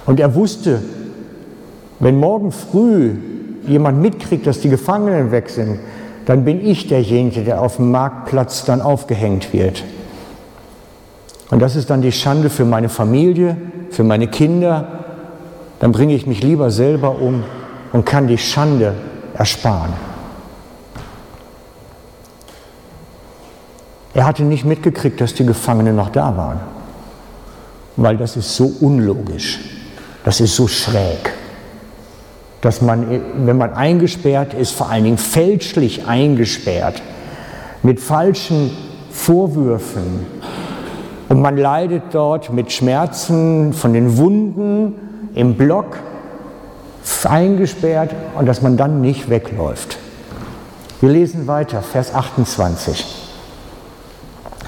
Und 0.06 0.20
er 0.20 0.36
wusste, 0.36 0.82
wenn 2.00 2.20
morgen 2.20 2.52
früh 2.52 3.12
jemand 3.68 4.02
mitkriegt, 4.02 4.46
dass 4.46 4.60
die 4.60 4.70
Gefangenen 4.70 5.32
weg 5.32 5.50
sind, 5.50 5.80
dann 6.26 6.46
bin 6.46 6.66
ich 6.66 6.88
derjenige, 6.88 7.44
der 7.44 7.62
auf 7.62 7.78
dem 7.78 7.92
Marktplatz 7.92 8.66
dann 8.66 8.82
aufgehängt 8.82 9.54
wird. 9.54 9.84
Und 11.50 11.62
das 11.62 11.76
ist 11.76 11.90
dann 11.90 12.02
die 12.02 12.12
Schande 12.12 12.50
für 12.50 12.66
meine 12.66 12.90
Familie, 12.90 13.58
für 13.92 14.04
meine 14.04 14.28
Kinder. 14.28 15.06
Dann 15.80 15.92
bringe 15.92 16.16
ich 16.16 16.26
mich 16.26 16.42
lieber 16.42 16.72
selber 16.72 17.22
um 17.22 17.44
und 17.92 18.06
kann 18.06 18.28
die 18.28 18.38
Schande 18.38 18.94
ersparen. 19.36 19.94
Er 24.14 24.26
hatte 24.26 24.44
nicht 24.44 24.64
mitgekriegt, 24.64 25.20
dass 25.22 25.34
die 25.34 25.46
Gefangenen 25.46 25.96
noch 25.96 26.10
da 26.10 26.38
waren, 26.38 26.60
weil 27.96 28.18
das 28.18 28.38
ist 28.38 28.56
so 28.56 28.72
unlogisch, 28.80 29.60
das 30.24 30.40
ist 30.40 30.56
so 30.56 30.68
schräg, 30.68 31.34
dass 32.62 32.82
man, 32.82 33.22
wenn 33.46 33.58
man 33.58 33.74
eingesperrt 33.74 34.54
ist, 34.54 34.72
vor 34.72 34.90
allen 34.90 35.04
Dingen 35.04 35.18
fälschlich 35.18 36.08
eingesperrt, 36.08 37.02
mit 37.82 38.00
falschen 38.00 38.72
Vorwürfen, 39.12 40.26
und 41.30 41.42
man 41.42 41.58
leidet 41.58 42.04
dort 42.12 42.54
mit 42.54 42.72
Schmerzen 42.72 43.74
von 43.74 43.94
den 43.94 44.18
Wunden 44.18 45.30
im 45.34 45.56
Block 45.56 45.98
eingesperrt 47.24 48.12
und 48.38 48.46
dass 48.46 48.62
man 48.62 48.78
dann 48.78 49.02
nicht 49.02 49.30
wegläuft. 49.30 49.98
Wir 51.02 51.10
lesen 51.10 51.48
weiter, 51.48 51.82
Vers 51.82 52.14
28. 52.14 53.23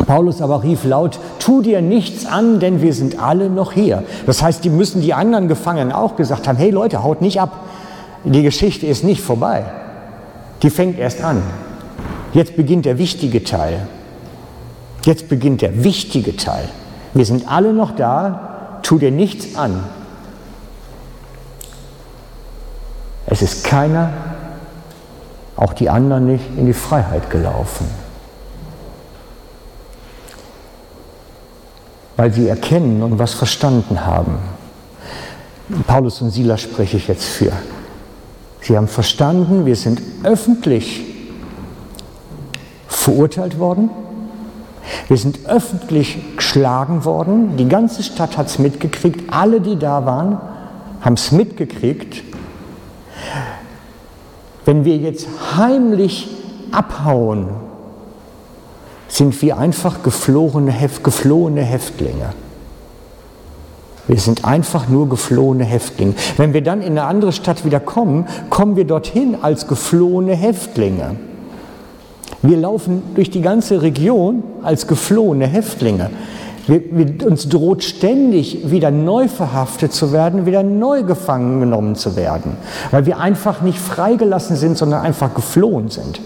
Paulus 0.06 0.42
aber 0.42 0.64
rief 0.64 0.84
laut, 0.84 1.20
tu 1.40 1.62
dir 1.62 1.82
nichts 1.82 2.26
an, 2.26 2.60
denn 2.60 2.82
wir 2.82 2.94
sind 2.94 3.20
alle 3.20 3.50
noch 3.50 3.72
hier. 3.72 4.04
Das 4.26 4.42
heißt, 4.42 4.64
die 4.64 4.70
müssen 4.70 5.02
die 5.02 5.14
anderen 5.14 5.48
Gefangenen 5.48 5.92
auch 5.92 6.16
gesagt 6.16 6.48
haben, 6.48 6.58
hey 6.58 6.70
Leute, 6.70 7.04
haut 7.04 7.22
nicht 7.22 7.42
ab. 7.42 7.62
Die 8.24 8.44
Geschichte 8.44 8.86
ist 8.86 9.04
nicht 9.04 9.22
vorbei. 9.22 9.66
Die 10.62 10.70
fängt 10.70 11.00
erst 11.00 11.24
an. 11.24 11.42
Jetzt 12.34 12.56
beginnt 12.56 12.86
der 12.86 12.98
wichtige 12.98 13.44
Teil. 13.44 13.88
Jetzt 15.04 15.30
beginnt 15.30 15.62
der 15.62 15.84
wichtige 15.84 16.36
Teil. 16.36 16.68
Wir 17.14 17.26
sind 17.26 17.50
alle 17.50 17.74
noch 17.74 17.96
da, 17.96 18.80
tu 18.84 18.98
dir 18.98 19.12
nichts 19.12 19.56
an. 19.56 19.84
Es 23.28 23.42
ist 23.42 23.64
keiner, 23.64 24.10
auch 25.56 25.74
die 25.74 25.90
anderen 25.90 26.28
nicht, 26.28 26.44
in 26.58 26.66
die 26.66 26.74
Freiheit 26.74 27.30
gelaufen. 27.30 28.05
Weil 32.16 32.34
sie 32.34 32.48
erkennen 32.48 33.04
und 33.04 33.20
was 33.20 33.34
verstanden 33.34 34.06
haben. 34.06 34.38
Paulus 35.88 36.22
und 36.22 36.32
Silas 36.32 36.62
spreche 36.62 36.98
ich 36.98 37.08
jetzt 37.08 37.26
für. 37.26 37.52
Sie 38.62 38.78
haben 38.78 38.88
verstanden, 38.88 39.66
wir 39.66 39.76
sind 39.76 40.02
öffentlich 40.24 41.04
verurteilt 42.88 43.60
worden 43.60 43.90
wir 45.08 45.18
sind 45.18 45.46
öffentlich 45.46 46.38
geschlagen 46.38 47.06
worden. 47.06 47.58
Die 47.58 47.68
ganze 47.68 48.04
Stadt 48.04 48.38
hat 48.38 48.48
es 48.48 48.60
mitgekriegt. 48.60 49.34
Alle, 49.34 49.62
die 49.62 49.78
da 49.78 50.06
waren, 50.06 50.40
haben 51.02 51.14
es 51.14 51.32
mitgekriegt. 51.32 52.24
Wenn 54.66 54.86
wir 54.86 54.98
jetzt 54.98 55.28
heimlich 55.56 56.28
abhauen, 56.72 57.50
sind 59.16 59.42
wir 59.42 59.58
einfach 59.58 60.04
geflohene, 60.04 60.74
geflohene 61.02 61.62
Häftlinge. 61.62 62.34
Wir 64.08 64.20
sind 64.20 64.44
einfach 64.44 64.90
nur 64.90 65.08
geflohene 65.08 65.64
Häftlinge. 65.64 66.16
Wenn 66.36 66.54
wir 66.54 66.62
dann 66.62 66.82
in 66.82 66.92
eine 66.92 67.06
andere 67.06 67.32
Stadt 67.32 67.64
wieder 67.64 67.80
kommen, 67.80 68.28
kommen 68.50 68.76
wir 68.76 68.84
dorthin 68.84 69.38
als 69.42 69.68
geflohene 69.68 70.36
Häftlinge. 70.36 71.16
Wir 72.42 72.58
laufen 72.58 73.02
durch 73.16 73.32
die 73.32 73.42
ganze 73.42 73.82
Region 73.82 74.44
als 74.62 74.86
geflohene 74.86 75.48
Häftlinge. 75.48 76.10
Wir, 76.68 76.82
wir, 76.92 77.26
uns 77.26 77.48
droht 77.48 77.84
ständig 77.84 78.70
wieder 78.70 78.92
neu 78.92 79.30
verhaftet 79.30 79.94
zu 79.94 80.12
werden, 80.12 80.46
wieder 80.46 80.62
neu 80.62 81.04
gefangen 81.04 81.62
genommen 81.62 81.96
zu 81.96 82.18
werden, 82.18 82.58
weil 82.92 83.06
wir 83.06 83.20
einfach 83.20 83.62
nicht 83.62 83.80
freigelassen 83.80 84.58
sind, 84.58 84.78
sondern 84.78 85.02
einfach 85.04 85.34
geflohen 85.34 85.90
sind. 85.90 86.20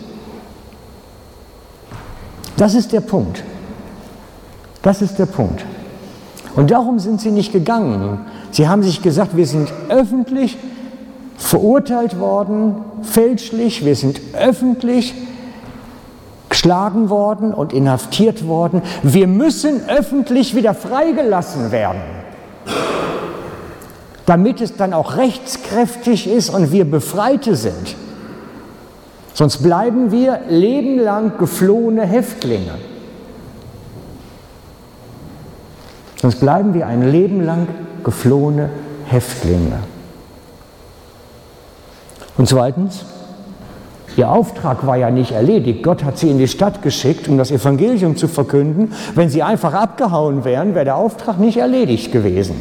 Das 2.60 2.76
ist 2.76 2.92
der 2.92 3.00
Punkt. 3.00 3.42
Das 4.82 5.02
ist 5.02 5.18
der 5.18 5.28
Punkt. 5.28 5.64
Und 6.58 6.72
darum 6.72 7.00
sind 7.00 7.22
sie 7.22 7.32
nicht 7.32 7.54
gegangen. 7.54 8.20
Sie 8.52 8.68
haben 8.68 8.84
sich 8.84 9.02
gesagt, 9.02 9.38
wir 9.38 9.48
sind 9.48 9.72
öffentlich 9.88 10.58
verurteilt 11.38 12.20
worden, 12.20 12.76
fälschlich, 13.02 13.86
wir 13.86 13.96
sind 13.96 14.20
öffentlich 14.34 15.14
geschlagen 16.50 17.10
worden 17.10 17.54
und 17.54 17.72
inhaftiert 17.72 18.46
worden. 18.46 18.82
Wir 19.04 19.28
müssen 19.28 19.88
öffentlich 19.88 20.54
wieder 20.54 20.74
freigelassen 20.74 21.72
werden, 21.72 22.02
damit 24.26 24.60
es 24.60 24.76
dann 24.76 24.92
auch 24.92 25.16
rechtskräftig 25.16 26.30
ist 26.30 26.50
und 26.50 26.74
wir 26.74 26.84
Befreite 26.84 27.56
sind. 27.56 27.96
Sonst 29.40 29.60
bleiben 29.60 30.12
wir 30.12 30.42
lebenlang 30.50 31.38
geflohene 31.38 32.06
Häftlinge. 32.06 32.74
Sonst 36.22 36.42
bleiben 36.42 36.74
wir 36.74 36.88
ein 36.88 37.10
Leben 37.10 37.46
lang 37.46 37.66
geflohene 38.04 38.70
Häftlinge. 39.06 39.80
Und 42.38 42.50
zweitens, 42.50 43.06
Ihr 44.18 44.30
Auftrag 44.30 44.86
war 44.86 44.98
ja 44.98 45.10
nicht 45.10 45.32
erledigt. 45.32 45.84
Gott 45.84 46.04
hat 46.04 46.18
sie 46.18 46.30
in 46.30 46.38
die 46.38 46.50
Stadt 46.50 46.82
geschickt, 46.82 47.30
um 47.30 47.38
das 47.38 47.52
Evangelium 47.52 48.18
zu 48.18 48.28
verkünden. 48.28 48.92
Wenn 49.16 49.30
sie 49.30 49.44
einfach 49.44 49.74
abgehauen 49.74 50.44
wären, 50.44 50.76
wäre 50.76 50.84
der 50.84 50.98
Auftrag 50.98 51.40
nicht 51.40 51.56
erledigt 51.56 52.12
gewesen. 52.12 52.56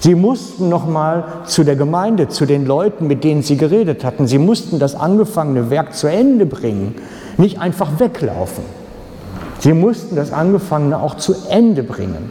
Sie 0.00 0.14
mussten 0.14 0.68
nochmal 0.68 1.24
zu 1.46 1.64
der 1.64 1.76
Gemeinde, 1.76 2.28
zu 2.28 2.46
den 2.46 2.66
Leuten, 2.66 3.06
mit 3.06 3.24
denen 3.24 3.42
sie 3.42 3.56
geredet 3.56 4.04
hatten. 4.04 4.26
Sie 4.26 4.38
mussten 4.38 4.78
das 4.78 4.94
angefangene 4.94 5.70
Werk 5.70 5.94
zu 5.94 6.06
Ende 6.06 6.46
bringen, 6.46 6.96
nicht 7.38 7.58
einfach 7.58 7.98
weglaufen. 7.98 8.64
Sie 9.58 9.72
mussten 9.72 10.16
das 10.16 10.32
angefangene 10.32 11.00
auch 11.00 11.16
zu 11.16 11.34
Ende 11.48 11.82
bringen. 11.82 12.30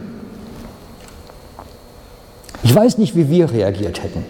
Ich 2.62 2.74
weiß 2.74 2.98
nicht, 2.98 3.14
wie 3.16 3.28
wir 3.28 3.50
reagiert 3.52 4.02
hätten. 4.02 4.24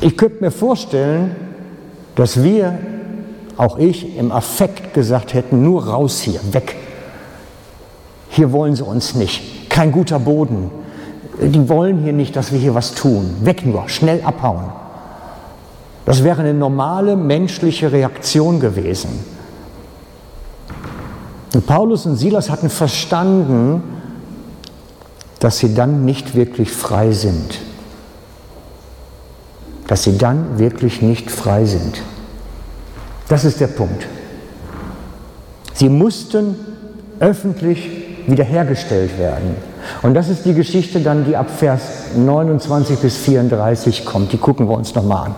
Ich 0.00 0.16
könnte 0.16 0.42
mir 0.42 0.50
vorstellen, 0.50 1.36
dass 2.16 2.42
wir, 2.42 2.78
auch 3.56 3.78
ich, 3.78 4.16
im 4.16 4.32
Affekt 4.32 4.94
gesagt 4.94 5.32
hätten, 5.32 5.62
nur 5.62 5.86
raus 5.86 6.20
hier, 6.20 6.40
weg. 6.52 6.76
Hier 8.30 8.52
wollen 8.52 8.74
sie 8.74 8.84
uns 8.84 9.14
nicht. 9.14 9.61
Kein 9.72 9.90
guter 9.90 10.20
Boden. 10.20 10.70
Die 11.40 11.68
wollen 11.68 12.02
hier 12.02 12.12
nicht, 12.12 12.36
dass 12.36 12.52
wir 12.52 12.58
hier 12.58 12.74
was 12.74 12.94
tun. 12.94 13.38
Weg 13.40 13.66
nur, 13.66 13.88
schnell 13.88 14.22
abhauen. 14.22 14.66
Das 16.04 16.22
wäre 16.22 16.42
eine 16.42 16.54
normale 16.54 17.16
menschliche 17.16 17.90
Reaktion 17.90 18.60
gewesen. 18.60 19.10
Und 21.54 21.66
Paulus 21.66 22.06
und 22.06 22.16
Silas 22.16 22.50
hatten 22.50 22.70
verstanden, 22.70 23.82
dass 25.40 25.58
sie 25.58 25.74
dann 25.74 26.04
nicht 26.04 26.34
wirklich 26.34 26.70
frei 26.70 27.12
sind 27.12 27.58
dass 29.92 30.04
sie 30.04 30.16
dann 30.16 30.58
wirklich 30.58 31.02
nicht 31.02 31.30
frei 31.30 31.66
sind. 31.66 32.00
Das 33.28 33.44
ist 33.44 33.60
der 33.60 33.66
Punkt. 33.66 34.06
Sie 35.74 35.90
mussten 35.90 36.56
öffentlich 37.20 38.01
wiederhergestellt 38.26 39.18
werden. 39.18 39.56
Und 40.02 40.14
das 40.14 40.28
ist 40.28 40.44
die 40.44 40.54
Geschichte 40.54 41.00
dann, 41.00 41.24
die 41.24 41.36
ab 41.36 41.50
Vers 41.50 41.82
29 42.16 42.98
bis 42.98 43.16
34 43.18 44.04
kommt. 44.04 44.32
Die 44.32 44.38
gucken 44.38 44.68
wir 44.68 44.76
uns 44.76 44.94
nochmal 44.94 45.26
an. 45.26 45.34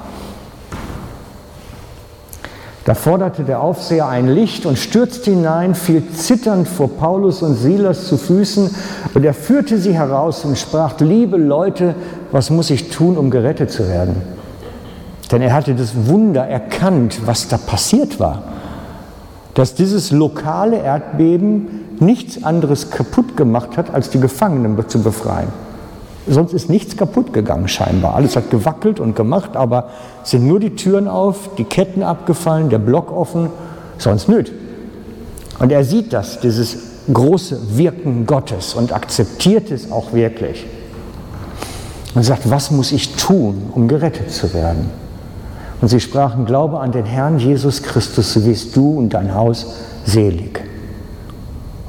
Da 2.84 2.94
forderte 2.94 3.44
der 3.44 3.62
Aufseher 3.62 4.08
ein 4.08 4.28
Licht 4.28 4.66
und 4.66 4.78
stürzte 4.78 5.30
hinein, 5.30 5.74
fiel 5.74 6.02
zitternd 6.10 6.68
vor 6.68 6.90
Paulus 6.90 7.40
und 7.40 7.54
Silas 7.54 8.06
zu 8.06 8.18
Füßen 8.18 8.74
und 9.14 9.24
er 9.24 9.32
führte 9.32 9.78
sie 9.78 9.94
heraus 9.94 10.44
und 10.44 10.58
sprach, 10.58 11.00
liebe 11.00 11.38
Leute, 11.38 11.94
was 12.30 12.50
muss 12.50 12.68
ich 12.68 12.90
tun, 12.90 13.16
um 13.16 13.30
gerettet 13.30 13.70
zu 13.70 13.88
werden? 13.88 14.16
Denn 15.32 15.40
er 15.40 15.54
hatte 15.54 15.74
das 15.74 16.06
Wunder 16.08 16.46
erkannt, 16.46 17.20
was 17.24 17.48
da 17.48 17.56
passiert 17.56 18.20
war. 18.20 18.42
Dass 19.54 19.74
dieses 19.74 20.10
lokale 20.10 20.76
Erdbeben 20.76 21.83
nichts 22.00 22.42
anderes 22.44 22.90
kaputt 22.90 23.36
gemacht 23.36 23.76
hat, 23.76 23.92
als 23.92 24.10
die 24.10 24.20
Gefangenen 24.20 24.76
zu 24.88 25.02
befreien. 25.02 25.48
Sonst 26.26 26.54
ist 26.54 26.70
nichts 26.70 26.96
kaputt 26.96 27.32
gegangen 27.32 27.68
scheinbar. 27.68 28.14
Alles 28.14 28.34
hat 28.36 28.50
gewackelt 28.50 28.98
und 28.98 29.14
gemacht, 29.14 29.56
aber 29.56 29.90
sind 30.22 30.46
nur 30.46 30.58
die 30.58 30.74
Türen 30.74 31.06
auf, 31.06 31.50
die 31.58 31.64
Ketten 31.64 32.02
abgefallen, 32.02 32.70
der 32.70 32.78
Block 32.78 33.12
offen, 33.12 33.50
sonst 33.98 34.28
nüt. 34.28 34.50
Und 35.58 35.70
er 35.70 35.84
sieht 35.84 36.12
das, 36.12 36.40
dieses 36.40 36.78
große 37.12 37.76
Wirken 37.76 38.24
Gottes 38.24 38.74
und 38.74 38.92
akzeptiert 38.92 39.70
es 39.70 39.92
auch 39.92 40.14
wirklich. 40.14 40.66
Und 42.14 42.22
sagt, 42.22 42.48
was 42.48 42.70
muss 42.70 42.92
ich 42.92 43.16
tun, 43.16 43.70
um 43.74 43.86
gerettet 43.88 44.30
zu 44.30 44.54
werden? 44.54 44.90
Und 45.80 45.88
sie 45.88 46.00
sprachen, 46.00 46.46
glaube 46.46 46.80
an 46.80 46.92
den 46.92 47.04
Herrn 47.04 47.38
Jesus 47.38 47.82
Christus, 47.82 48.32
so 48.32 48.46
wirst 48.46 48.74
du 48.74 48.98
und 48.98 49.10
dein 49.10 49.34
Haus 49.34 49.66
selig. 50.06 50.62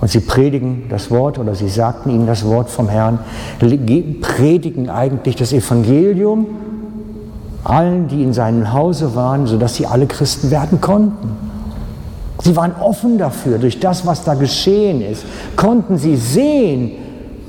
Und 0.06 0.12
sie 0.12 0.20
predigen 0.20 0.84
das 0.88 1.10
Wort 1.10 1.40
oder 1.40 1.56
sie 1.56 1.68
sagten 1.68 2.12
ihnen 2.12 2.28
das 2.28 2.46
Wort 2.46 2.70
vom 2.70 2.90
Herrn, 2.90 3.18
predigen 3.58 4.88
eigentlich 4.88 5.36
das 5.36 5.52
Evangelium 5.52 6.46
allen, 7.64 8.08
die 8.08 8.22
in 8.22 8.32
seinem 8.32 8.72
Hause 8.72 9.16
waren, 9.16 9.48
sodass 9.48 9.74
sie 9.74 9.88
alle 9.88 10.06
Christen 10.06 10.52
werden 10.52 10.80
konnten. 10.80 11.32
Sie 12.44 12.56
waren 12.56 12.74
offen 12.80 13.18
dafür, 13.18 13.58
durch 13.58 13.80
das, 13.80 14.06
was 14.06 14.24
da 14.24 14.36
geschehen 14.36 15.02
ist, 15.02 15.26
konnten 15.56 15.98
sie 15.98 16.18
sehen, 16.18 16.92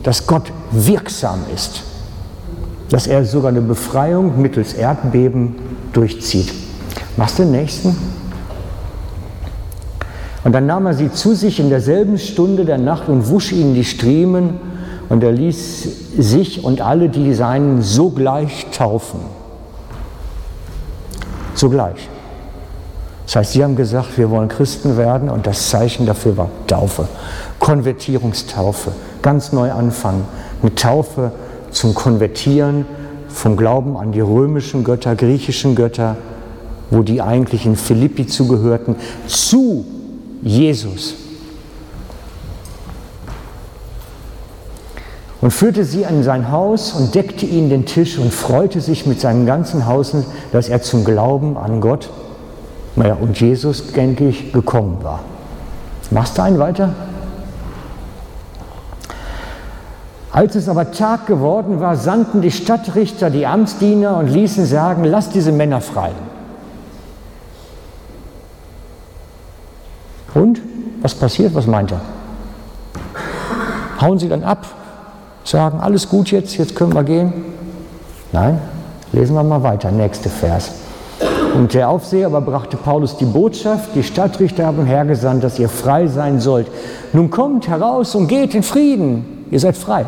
dass 0.03 0.27
Gott 0.27 0.51
wirksam 0.71 1.41
ist, 1.55 1.83
dass 2.89 3.07
er 3.07 3.27
sogar 3.27 3.51
eine 3.51 3.61
Befreiung 3.61 4.41
mittels 4.41 4.73
Erdbeben 4.73 5.57
durchzieht. 5.93 6.55
Du 7.19 7.23
den 7.37 7.51
nächsten? 7.51 7.95
Und 10.47 10.53
dann 10.53 10.67
nahm 10.67 10.87
er 10.87 10.95
sie 10.95 11.11
zu 11.11 11.35
sich 11.35 11.59
in 11.59 11.71
derselben 11.71 12.19
Stunde 12.19 12.65
der 12.65 12.79
Nacht 12.79 13.09
und 13.09 13.29
wusch 13.31 13.51
ihnen 13.51 13.75
die 13.75 13.83
Striemen 13.83 14.61
und 15.09 15.25
er 15.25 15.33
ließ 15.33 15.89
sich 16.19 16.63
und 16.63 16.81
alle, 16.81 17.09
die 17.09 17.35
seinen, 17.35 17.83
sogleich 17.83 18.69
taufen. 18.71 19.19
Sogleich. 21.57 22.09
Das 23.25 23.35
heißt, 23.35 23.53
sie 23.55 23.65
haben 23.65 23.75
gesagt, 23.75 24.17
wir 24.19 24.31
wollen 24.31 24.47
Christen 24.47 24.97
werden 24.97 25.31
und 25.31 25.49
das 25.49 25.69
Zeichen 25.69 26.07
dafür 26.07 26.37
war 26.37 26.49
Taufe, 26.69 27.09
Konvertierungstaufe, 27.59 28.93
ganz 29.23 29.51
neu 29.53 29.73
anfangen, 29.73 30.27
eine 30.63 30.73
Taufe 30.77 31.33
zum 31.73 31.93
Konvertieren 31.93 32.87
vom 33.27 33.57
Glauben 33.57 33.97
an 33.97 34.13
die 34.13 34.21
römischen 34.21 34.85
Götter, 34.85 35.17
griechischen 35.17 35.75
Götter, 35.75 36.17
wo 36.91 37.03
die 37.03 37.21
eigentlich 37.21 37.67
in 37.67 37.75
Philippi 37.75 38.29
zugehörten, 38.29 38.95
zu 39.27 39.85
Jesus. 40.43 41.15
Und 45.41 45.51
führte 45.51 45.85
sie 45.85 46.07
an 46.07 46.23
sein 46.23 46.51
Haus 46.51 46.93
und 46.93 47.15
deckte 47.15 47.47
ihnen 47.47 47.69
den 47.71 47.87
Tisch 47.87 48.19
und 48.19 48.33
freute 48.33 48.81
sich 48.81 49.07
mit 49.07 49.21
seinem 49.21 49.47
ganzen 49.47 49.87
Haus, 49.87 50.15
dass 50.53 50.69
er 50.69 50.83
zum 50.83 51.05
Glauben 51.05 51.57
an 51.57 51.81
Gott 51.81 52.09
naja, 52.97 53.19
und 53.21 53.39
Jesus, 53.39 53.93
denke 53.93 54.27
ich, 54.27 54.53
gekommen 54.55 54.99
war. 55.03 55.21
Machst 56.11 56.39
du 56.39 56.43
einen 56.43 56.59
weiter? 56.59 56.95
Als 60.33 60.55
es 60.55 60.69
aber 60.69 60.93
Tag 60.93 61.27
geworden 61.27 61.81
war, 61.81 61.97
sandten 61.97 62.41
die 62.41 62.51
Stadtrichter 62.51 63.29
die 63.29 63.47
Amtsdiener 63.47 64.17
und 64.17 64.29
ließen 64.29 64.65
sagen, 64.65 65.05
lasst 65.05 65.35
diese 65.35 65.53
Männer 65.53 65.81
frei. 65.83 66.11
Und 70.35 70.61
was 71.07 71.15
passiert? 71.15 71.55
Was 71.55 71.69
meint 71.69 71.93
er? 71.93 72.01
Hauen 74.01 74.19
sie 74.19 74.29
dann 74.29 74.43
ab, 74.43 74.67
sagen, 75.45 75.79
alles 75.79 76.09
gut 76.09 76.33
jetzt, 76.33 76.57
jetzt 76.57 76.75
können 76.75 76.95
wir 76.95 77.05
gehen? 77.05 77.33
Nein, 78.33 78.59
lesen 79.13 79.37
wir 79.37 79.45
mal 79.45 79.63
weiter, 79.63 79.93
nächste 79.93 80.29
Vers. 80.29 80.73
Und 81.55 81.75
der 81.75 81.91
Aufseher 81.91 82.27
aber 82.27 82.41
brachte 82.41 82.77
Paulus 82.77 83.17
die 83.19 83.25
Botschaft, 83.25 83.91
die 83.95 84.03
Stadtrichter 84.03 84.67
haben 84.67 84.85
hergesandt, 84.85 85.45
dass 85.45 85.61
ihr 85.61 85.69
frei 85.69 86.09
sein 86.09 86.41
sollt. 86.41 86.67
Nun 87.13 87.31
kommt 87.31 87.69
heraus 87.69 88.17
und 88.17 88.27
geht 88.27 88.57
in 88.57 88.65
Frieden, 88.65 89.47
ihr 89.53 89.61
seid 89.61 89.77
frei. 89.77 90.07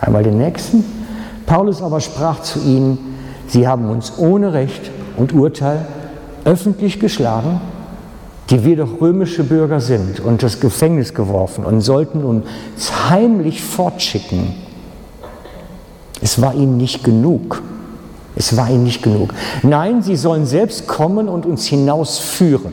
Einmal 0.00 0.22
den 0.22 0.38
nächsten. 0.38 0.82
Paulus 1.44 1.82
aber 1.82 2.00
sprach 2.00 2.40
zu 2.40 2.58
ihnen, 2.60 3.18
sie 3.48 3.68
haben 3.68 3.90
uns 3.90 4.14
ohne 4.16 4.54
Recht 4.54 4.90
und 5.18 5.34
Urteil 5.34 5.84
öffentlich 6.46 7.00
geschlagen 7.00 7.60
die 8.50 8.64
wir 8.64 8.76
doch 8.76 9.00
römische 9.00 9.44
Bürger 9.44 9.80
sind 9.80 10.20
und 10.20 10.42
das 10.42 10.60
Gefängnis 10.60 11.14
geworfen 11.14 11.64
und 11.64 11.80
sollten 11.80 12.24
uns 12.24 12.46
heimlich 13.08 13.62
fortschicken. 13.62 14.54
Es 16.20 16.42
war 16.42 16.54
ihnen 16.54 16.76
nicht 16.76 17.04
genug. 17.04 17.62
Es 18.36 18.56
war 18.56 18.68
ihnen 18.68 18.84
nicht 18.84 19.02
genug. 19.02 19.32
Nein, 19.62 20.02
sie 20.02 20.16
sollen 20.16 20.46
selbst 20.46 20.86
kommen 20.86 21.28
und 21.28 21.46
uns 21.46 21.66
hinausführen. 21.66 22.72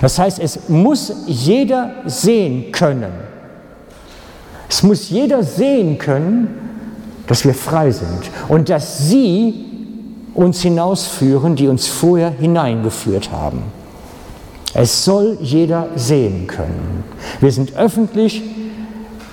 Das 0.00 0.18
heißt, 0.18 0.38
es 0.38 0.68
muss 0.68 1.12
jeder 1.26 1.90
sehen 2.06 2.72
können. 2.72 3.12
Es 4.68 4.82
muss 4.82 5.10
jeder 5.10 5.42
sehen 5.42 5.98
können, 5.98 6.48
dass 7.26 7.44
wir 7.44 7.54
frei 7.54 7.90
sind 7.90 8.30
und 8.48 8.68
dass 8.68 9.08
sie 9.08 9.65
uns 10.36 10.60
hinausführen, 10.60 11.56
die 11.56 11.68
uns 11.68 11.86
vorher 11.86 12.30
hineingeführt 12.30 13.32
haben. 13.32 13.62
Es 14.74 15.04
soll 15.04 15.38
jeder 15.40 15.88
sehen 15.96 16.46
können. 16.46 17.04
Wir 17.40 17.50
sind 17.50 17.76
öffentlich 17.76 18.42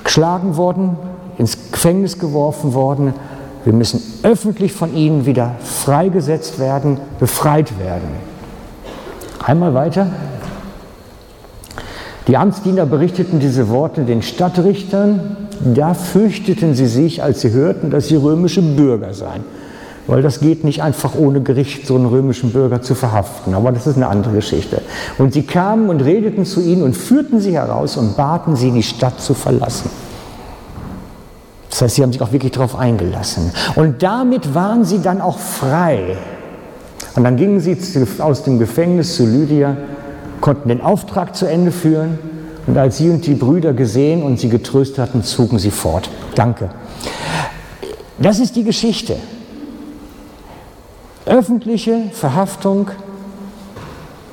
geschlagen 0.03 0.55
worden, 0.55 0.95
ins 1.37 1.57
Gefängnis 1.71 2.17
geworfen 2.17 2.73
worden. 2.73 3.13
Wir 3.65 3.73
müssen 3.73 4.01
öffentlich 4.23 4.71
von 4.71 4.95
ihnen 4.95 5.25
wieder 5.25 5.55
freigesetzt 5.61 6.59
werden, 6.59 6.99
befreit 7.19 7.77
werden. 7.79 8.09
Einmal 9.45 9.73
weiter. 9.73 10.07
Die 12.27 12.37
Amtsdiener 12.37 12.85
berichteten 12.85 13.41
diese 13.41 13.67
Worte 13.67 14.03
den 14.03 14.21
Stadtrichtern. 14.21 15.49
Da 15.75 15.93
fürchteten 15.93 16.73
sie 16.73 16.87
sich, 16.87 17.21
als 17.21 17.41
sie 17.41 17.51
hörten, 17.51 17.91
dass 17.91 18.07
sie 18.07 18.15
römische 18.15 18.61
Bürger 18.61 19.13
seien 19.13 19.43
weil 20.07 20.21
das 20.21 20.39
geht 20.39 20.63
nicht 20.63 20.83
einfach 20.83 21.15
ohne 21.15 21.41
Gericht, 21.41 21.87
so 21.87 21.95
einen 21.95 22.05
römischen 22.05 22.51
Bürger 22.51 22.81
zu 22.81 22.93
verhaften. 22.95 23.53
Aber 23.53 23.71
das 23.71 23.87
ist 23.87 23.95
eine 23.95 24.07
andere 24.07 24.33
Geschichte. 24.35 24.81
Und 25.17 25.33
sie 25.33 25.43
kamen 25.43 25.89
und 25.89 26.01
redeten 26.01 26.45
zu 26.45 26.61
ihnen 26.61 26.83
und 26.83 26.95
führten 26.95 27.39
sie 27.39 27.53
heraus 27.53 27.95
und 27.95 28.17
baten 28.17 28.55
sie, 28.55 28.71
die 28.71 28.83
Stadt 28.83 29.21
zu 29.21 29.33
verlassen. 29.33 29.89
Das 31.69 31.81
heißt, 31.81 31.95
sie 31.95 32.03
haben 32.03 32.11
sich 32.11 32.21
auch 32.21 32.31
wirklich 32.31 32.51
darauf 32.51 32.77
eingelassen. 32.77 33.51
Und 33.75 34.03
damit 34.03 34.53
waren 34.53 34.85
sie 34.85 35.01
dann 35.01 35.21
auch 35.21 35.39
frei. 35.39 36.17
Und 37.15 37.23
dann 37.23 37.35
gingen 37.35 37.59
sie 37.59 37.77
aus 38.19 38.43
dem 38.43 38.59
Gefängnis 38.59 39.15
zu 39.15 39.25
Lydia, 39.25 39.77
konnten 40.41 40.69
den 40.69 40.81
Auftrag 40.81 41.35
zu 41.35 41.45
Ende 41.45 41.71
führen. 41.71 42.19
Und 42.67 42.77
als 42.77 42.97
sie 42.97 43.09
und 43.09 43.25
die 43.25 43.33
Brüder 43.33 43.73
gesehen 43.73 44.23
und 44.23 44.39
sie 44.39 44.49
getröstet 44.49 44.99
hatten, 44.99 45.23
zogen 45.23 45.59
sie 45.59 45.71
fort. 45.71 46.09
Danke. 46.35 46.69
Das 48.19 48.39
ist 48.39 48.55
die 48.55 48.63
Geschichte. 48.63 49.15
Öffentliche 51.25 52.09
Verhaftung, 52.11 52.89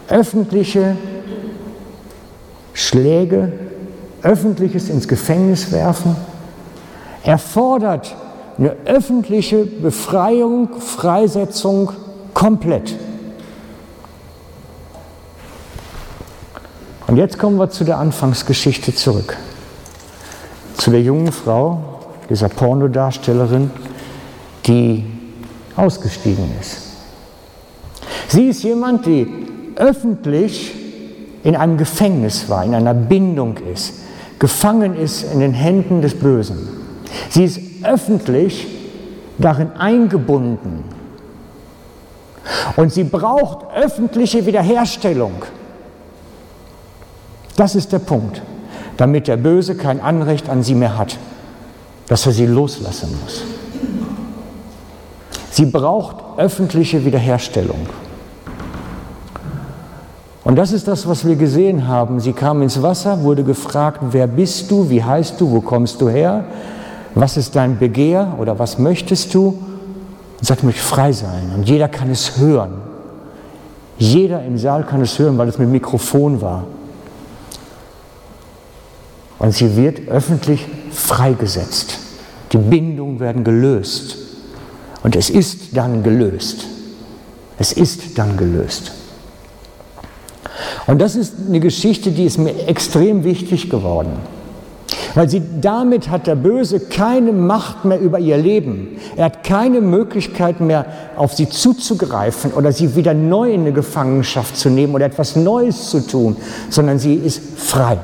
öffentliche 0.08 0.96
Schläge, 2.72 3.52
öffentliches 4.22 4.88
ins 4.88 5.06
Gefängnis 5.06 5.70
werfen, 5.70 6.16
erfordert 7.22 8.16
eine 8.58 8.76
öffentliche 8.84 9.64
Befreiung, 9.64 10.80
Freisetzung 10.80 11.92
komplett. 12.34 12.94
Und 17.06 17.16
jetzt 17.16 17.38
kommen 17.38 17.56
wir 17.58 17.70
zu 17.70 17.84
der 17.84 17.98
Anfangsgeschichte 17.98 18.94
zurück. 18.94 19.36
Zu 20.76 20.90
der 20.90 21.02
jungen 21.02 21.32
Frau, 21.32 22.00
dieser 22.28 22.48
Pornodarstellerin, 22.48 23.70
die 24.66 25.04
ausgestiegen 25.76 26.50
ist. 26.60 26.78
Sie 28.28 28.48
ist 28.48 28.62
jemand, 28.62 29.06
die 29.06 29.26
öffentlich 29.76 30.74
in 31.42 31.56
einem 31.56 31.78
Gefängnis 31.78 32.48
war, 32.48 32.64
in 32.64 32.74
einer 32.74 32.94
Bindung 32.94 33.56
ist, 33.72 33.94
gefangen 34.38 34.96
ist 34.96 35.22
in 35.32 35.40
den 35.40 35.52
Händen 35.52 36.02
des 36.02 36.14
Bösen. 36.14 36.68
Sie 37.28 37.44
ist 37.44 37.60
öffentlich 37.82 38.66
darin 39.38 39.72
eingebunden. 39.72 40.84
Und 42.76 42.92
sie 42.92 43.04
braucht 43.04 43.66
öffentliche 43.74 44.46
Wiederherstellung. 44.46 45.44
Das 47.56 47.74
ist 47.74 47.92
der 47.92 47.98
Punkt, 47.98 48.42
damit 48.96 49.28
der 49.28 49.36
Böse 49.36 49.74
kein 49.74 50.00
Anrecht 50.00 50.48
an 50.48 50.62
sie 50.62 50.74
mehr 50.74 50.96
hat, 50.96 51.18
dass 52.08 52.26
er 52.26 52.32
sie 52.32 52.46
loslassen 52.46 53.18
muss. 53.22 53.42
Sie 55.60 55.66
braucht 55.66 56.16
öffentliche 56.38 57.04
Wiederherstellung. 57.04 57.80
Und 60.42 60.56
das 60.56 60.72
ist 60.72 60.88
das, 60.88 61.06
was 61.06 61.26
wir 61.26 61.36
gesehen 61.36 61.86
haben. 61.86 62.18
Sie 62.18 62.32
kam 62.32 62.62
ins 62.62 62.80
Wasser, 62.80 63.22
wurde 63.24 63.44
gefragt, 63.44 64.00
wer 64.12 64.26
bist 64.26 64.70
du, 64.70 64.88
wie 64.88 65.04
heißt 65.04 65.38
du, 65.38 65.50
wo 65.50 65.60
kommst 65.60 66.00
du 66.00 66.08
her, 66.08 66.46
was 67.14 67.36
ist 67.36 67.56
dein 67.56 67.78
Begehr 67.78 68.36
oder 68.38 68.58
was 68.58 68.78
möchtest 68.78 69.34
du? 69.34 69.48
Und 70.38 70.46
sagt, 70.46 70.60
ich 70.60 70.64
möchte 70.64 70.80
frei 70.80 71.12
sein. 71.12 71.52
Und 71.54 71.68
jeder 71.68 71.88
kann 71.88 72.10
es 72.10 72.38
hören. 72.38 72.80
Jeder 73.98 74.42
im 74.42 74.56
Saal 74.56 74.84
kann 74.84 75.02
es 75.02 75.18
hören, 75.18 75.36
weil 75.36 75.48
es 75.48 75.58
mit 75.58 75.68
Mikrofon 75.68 76.40
war. 76.40 76.64
Und 79.38 79.52
sie 79.52 79.76
wird 79.76 80.08
öffentlich 80.08 80.66
freigesetzt. 80.90 81.98
Die 82.52 82.56
Bindungen 82.56 83.20
werden 83.20 83.44
gelöst. 83.44 84.29
Und 85.02 85.16
es 85.16 85.30
ist 85.30 85.76
dann 85.76 86.02
gelöst. 86.02 86.66
Es 87.58 87.72
ist 87.72 88.18
dann 88.18 88.36
gelöst. 88.36 88.92
Und 90.86 91.00
das 91.00 91.16
ist 91.16 91.34
eine 91.46 91.60
Geschichte, 91.60 92.10
die 92.10 92.24
ist 92.24 92.38
mir 92.38 92.66
extrem 92.66 93.24
wichtig 93.24 93.70
geworden. 93.70 94.18
Weil 95.14 95.28
sie 95.28 95.42
damit 95.60 96.08
hat 96.08 96.26
der 96.26 96.36
Böse 96.36 96.80
keine 96.80 97.32
Macht 97.32 97.84
mehr 97.84 98.00
über 98.00 98.18
ihr 98.18 98.36
Leben. 98.36 98.98
Er 99.16 99.26
hat 99.26 99.44
keine 99.44 99.80
Möglichkeit 99.80 100.60
mehr, 100.60 100.86
auf 101.16 101.34
sie 101.34 101.48
zuzugreifen 101.48 102.52
oder 102.52 102.72
sie 102.72 102.94
wieder 102.94 103.14
neu 103.14 103.52
in 103.52 103.62
eine 103.62 103.72
Gefangenschaft 103.72 104.56
zu 104.56 104.70
nehmen 104.70 104.94
oder 104.94 105.06
etwas 105.06 105.36
Neues 105.36 105.90
zu 105.90 106.06
tun, 106.06 106.36
sondern 106.68 106.98
sie 106.98 107.14
ist 107.14 107.40
frei. 107.56 107.98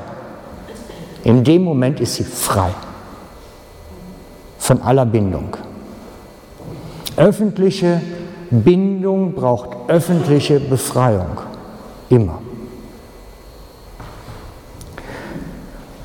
In 1.23 1.43
dem 1.43 1.63
Moment 1.63 1.99
ist 1.99 2.15
sie 2.15 2.23
frei 2.23 2.69
von 4.59 4.81
aller 4.81 5.05
Bindung. 5.05 5.55
Öffentliche 7.17 8.01
Bindung 8.49 9.33
braucht 9.33 9.89
öffentliche 9.89 10.59
Befreiung. 10.59 11.41
Immer. 12.09 12.41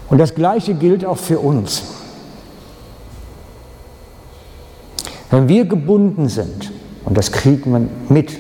Und 0.09 0.19
das 0.19 0.35
Gleiche 0.35 0.75
gilt 0.75 1.05
auch 1.05 1.17
für 1.17 1.39
uns. 1.39 1.83
Wenn 5.31 5.49
wir 5.49 5.65
gebunden 5.65 6.29
sind, 6.29 6.73
und 7.05 7.17
das 7.17 7.33
kriegt 7.33 7.67
man 7.67 7.89
mit, 8.09 8.37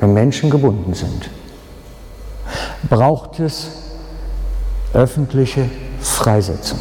wenn 0.00 0.14
Menschen 0.14 0.50
gebunden 0.50 0.94
sind, 0.94 1.30
braucht 2.88 3.38
es 3.38 3.70
öffentliche 4.92 5.68
Freisetzung. 6.00 6.80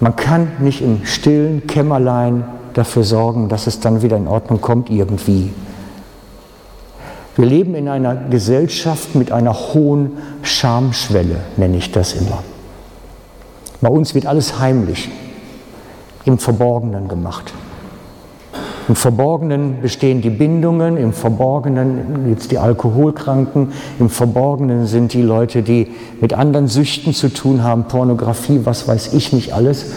Man 0.00 0.16
kann 0.16 0.52
nicht 0.60 0.80
im 0.82 1.04
stillen 1.04 1.66
Kämmerlein 1.66 2.44
dafür 2.74 3.04
sorgen, 3.04 3.48
dass 3.48 3.66
es 3.66 3.80
dann 3.80 4.02
wieder 4.02 4.16
in 4.16 4.28
Ordnung 4.28 4.60
kommt 4.60 4.90
irgendwie. 4.90 5.52
Wir 7.36 7.46
leben 7.46 7.74
in 7.74 7.88
einer 7.88 8.14
Gesellschaft 8.14 9.14
mit 9.14 9.32
einer 9.32 9.54
hohen 9.54 10.18
Schamschwelle, 10.42 11.36
nenne 11.56 11.76
ich 11.76 11.92
das 11.92 12.14
immer. 12.14 12.42
Bei 13.80 13.88
uns 13.88 14.14
wird 14.14 14.26
alles 14.26 14.58
heimlich, 14.58 15.08
im 16.24 16.38
Verborgenen 16.38 17.08
gemacht. 17.08 17.52
Im 18.88 18.96
Verborgenen 18.96 19.80
bestehen 19.82 20.20
die 20.20 20.30
Bindungen, 20.30 20.96
im 20.96 21.12
Verborgenen 21.12 22.34
es 22.36 22.48
die 22.48 22.58
Alkoholkranken, 22.58 23.72
im 24.00 24.10
Verborgenen 24.10 24.86
sind 24.86 25.12
die 25.12 25.22
Leute, 25.22 25.62
die 25.62 25.92
mit 26.20 26.34
anderen 26.34 26.66
Süchten 26.66 27.14
zu 27.14 27.32
tun 27.32 27.62
haben, 27.62 27.84
Pornografie, 27.84 28.62
was 28.64 28.88
weiß 28.88 29.14
ich 29.14 29.32
nicht 29.32 29.52
alles. 29.52 29.92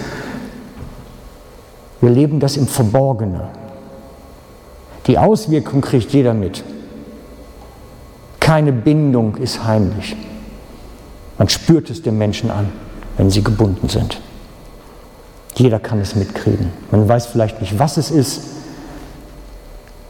Wir 2.04 2.10
leben 2.10 2.42
das 2.42 2.58
im 2.58 2.68
Verborgenen. 2.68 3.44
Die 5.08 5.18
Auswirkung 5.18 5.80
kriegt 5.80 6.12
jeder 6.12 6.34
mit. 6.34 6.62
Keine 8.42 8.74
Bindung 8.74 9.38
ist 9.38 9.64
heimlich. 9.64 10.14
Man 11.38 11.48
spürt 11.48 11.90
es 11.90 12.02
dem 12.02 12.18
Menschen 12.18 12.52
an, 12.52 12.74
wenn 13.16 13.30
sie 13.30 13.42
gebunden 13.42 13.88
sind. 13.88 14.20
Jeder 15.56 15.80
kann 15.80 16.02
es 16.02 16.14
mitkriegen. 16.14 16.74
Man 16.92 17.08
weiß 17.08 17.28
vielleicht 17.28 17.62
nicht, 17.62 17.80
was 17.80 17.96
es 17.96 18.12
ist, 18.12 18.42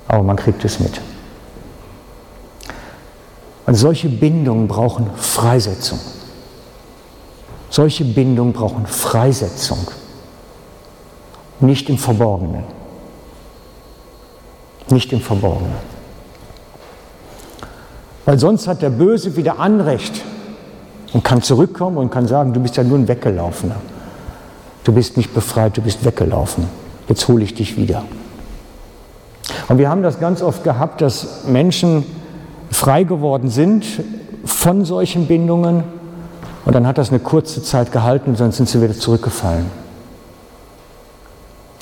aber 0.07 0.23
man 0.23 0.35
kriegt 0.35 0.65
es 0.65 0.79
mit. 0.79 0.99
Und 3.67 3.75
solche 3.75 4.09
Bindungen 4.09 4.67
brauchen 4.67 5.11
Freisetzung. 5.15 5.99
Solche 7.69 8.03
Bindungen 8.03 8.51
brauchen 8.51 8.87
Freisetzung. 8.87 9.87
Nicht 11.59 11.89
im 11.89 11.97
Verborgenen. 11.97 12.63
Nicht 14.89 15.13
im 15.13 15.21
Verborgenen. 15.21 15.93
Weil 18.25 18.39
sonst 18.39 18.67
hat 18.67 18.81
der 18.81 18.89
Böse 18.89 19.35
wieder 19.35 19.59
Anrecht 19.59 20.21
und 21.13 21.23
kann 21.23 21.41
zurückkommen 21.41 21.97
und 21.97 22.09
kann 22.09 22.27
sagen, 22.27 22.53
du 22.53 22.59
bist 22.59 22.77
ja 22.77 22.83
nur 22.83 22.97
ein 22.97 23.07
Weggelaufener. 23.07 23.75
Du 24.83 24.91
bist 24.93 25.17
nicht 25.17 25.33
befreit, 25.33 25.77
du 25.77 25.81
bist 25.81 26.03
weggelaufen. 26.03 26.67
Jetzt 27.07 27.27
hole 27.27 27.43
ich 27.43 27.53
dich 27.53 27.77
wieder. 27.77 28.03
Und 29.67 29.77
wir 29.77 29.89
haben 29.89 30.03
das 30.03 30.19
ganz 30.19 30.41
oft 30.41 30.63
gehabt, 30.63 31.01
dass 31.01 31.45
Menschen 31.45 32.05
frei 32.71 33.03
geworden 33.03 33.49
sind 33.49 33.85
von 34.45 34.83
solchen 34.85 35.27
Bindungen 35.27 35.83
und 36.65 36.75
dann 36.75 36.87
hat 36.87 36.97
das 36.97 37.09
eine 37.09 37.19
kurze 37.19 37.61
Zeit 37.61 37.91
gehalten 37.91 38.31
und 38.31 38.39
dann 38.39 38.51
sind 38.51 38.67
sie 38.67 38.81
wieder 38.81 38.93
zurückgefallen. 38.93 39.82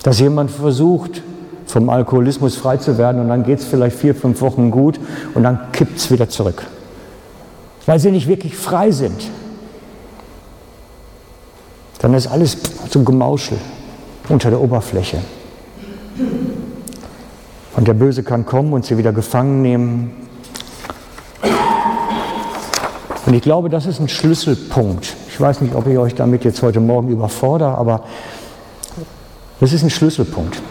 Dass 0.04 0.20
jemand 0.20 0.52
versucht, 0.52 1.22
vom 1.66 1.90
Alkoholismus 1.90 2.56
frei 2.56 2.78
zu 2.78 2.98
werden 2.98 3.22
und 3.22 3.30
dann 3.30 3.44
geht 3.44 3.60
es 3.60 3.66
vielleicht 3.66 3.98
vier, 3.98 4.14
fünf 4.14 4.42
Wochen 4.42 4.72
gut 4.72 5.00
und 5.34 5.44
dann 5.44 5.72
kippt 5.72 5.98
es 5.98 6.12
wieder 6.12 6.30
zurück. 6.30 6.66
Weil 7.86 8.00
sie 8.00 8.12
nicht 8.12 8.28
wirklich 8.28 8.56
frei 8.58 8.92
sind. 8.92 9.30
Dann 12.00 12.14
ist 12.14 12.28
alles 12.28 12.58
so 12.90 13.04
Gemauschel 13.04 13.58
unter 14.28 14.50
der 14.50 14.60
Oberfläche. 14.60 15.20
Und 17.76 17.88
der 17.88 17.94
Böse 17.94 18.24
kann 18.24 18.46
kommen 18.46 18.74
und 18.74 18.86
sie 18.86 18.98
wieder 18.98 19.14
gefangen 19.14 19.62
nehmen. 19.62 20.12
Und 23.26 23.34
ich 23.34 23.42
glaube, 23.42 23.70
das 23.70 23.86
ist 23.86 24.00
ein 24.00 24.10
Schlüsselpunkt. 24.10 25.16
Ich 25.30 25.40
weiß 25.40 25.62
nicht, 25.62 25.74
ob 25.76 25.88
ich 25.88 25.98
euch 25.98 26.16
damit 26.16 26.44
jetzt 26.44 26.62
heute 26.62 26.80
Morgen 26.80 27.10
überfordere, 27.10 27.78
aber 27.78 28.04
das 29.62 29.74
ist 29.74 29.84
ein 29.84 29.89
Schlüsselpunkt. 29.91 30.62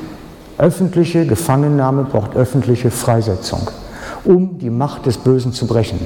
Öffentliche 0.59 1.25
Gefangennahme 1.25 2.05
braucht 2.05 2.37
öffentliche 2.37 2.91
Freisetzung, 2.91 3.71
um 4.25 4.59
die 4.59 4.69
Macht 4.69 5.07
des 5.07 5.17
Bösen 5.17 5.55
zu 5.55 5.67
brechen. 5.67 6.01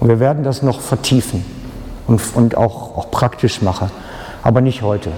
Und 0.00 0.08
wir 0.08 0.18
werden 0.18 0.42
das 0.42 0.62
noch 0.62 0.80
vertiefen 0.80 1.44
und, 2.06 2.20
und 2.34 2.56
auch, 2.56 2.96
auch 2.96 3.10
praktisch 3.10 3.60
machen, 3.60 3.90
aber 4.42 4.62
nicht 4.62 4.80
heute. 4.80 5.12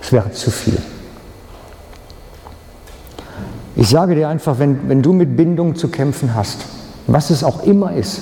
Es 0.00 0.10
wäre 0.10 0.32
zu 0.32 0.50
viel. 0.50 0.78
Ich 3.76 3.88
sage 3.88 4.14
dir 4.14 4.28
einfach, 4.28 4.58
wenn, 4.58 4.88
wenn 4.88 5.02
du 5.02 5.12
mit 5.12 5.36
Bindung 5.36 5.76
zu 5.76 5.88
kämpfen 5.88 6.34
hast, 6.34 6.64
was 7.06 7.28
es 7.28 7.44
auch 7.44 7.62
immer 7.62 7.92
ist, 7.92 8.20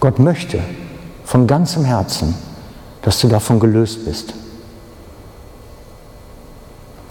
Gott 0.00 0.18
möchte 0.18 0.58
von 1.24 1.46
ganzem 1.46 1.84
Herzen, 1.84 2.34
dass 3.02 3.20
du 3.20 3.28
davon 3.28 3.60
gelöst 3.60 4.04
bist. 4.04 4.34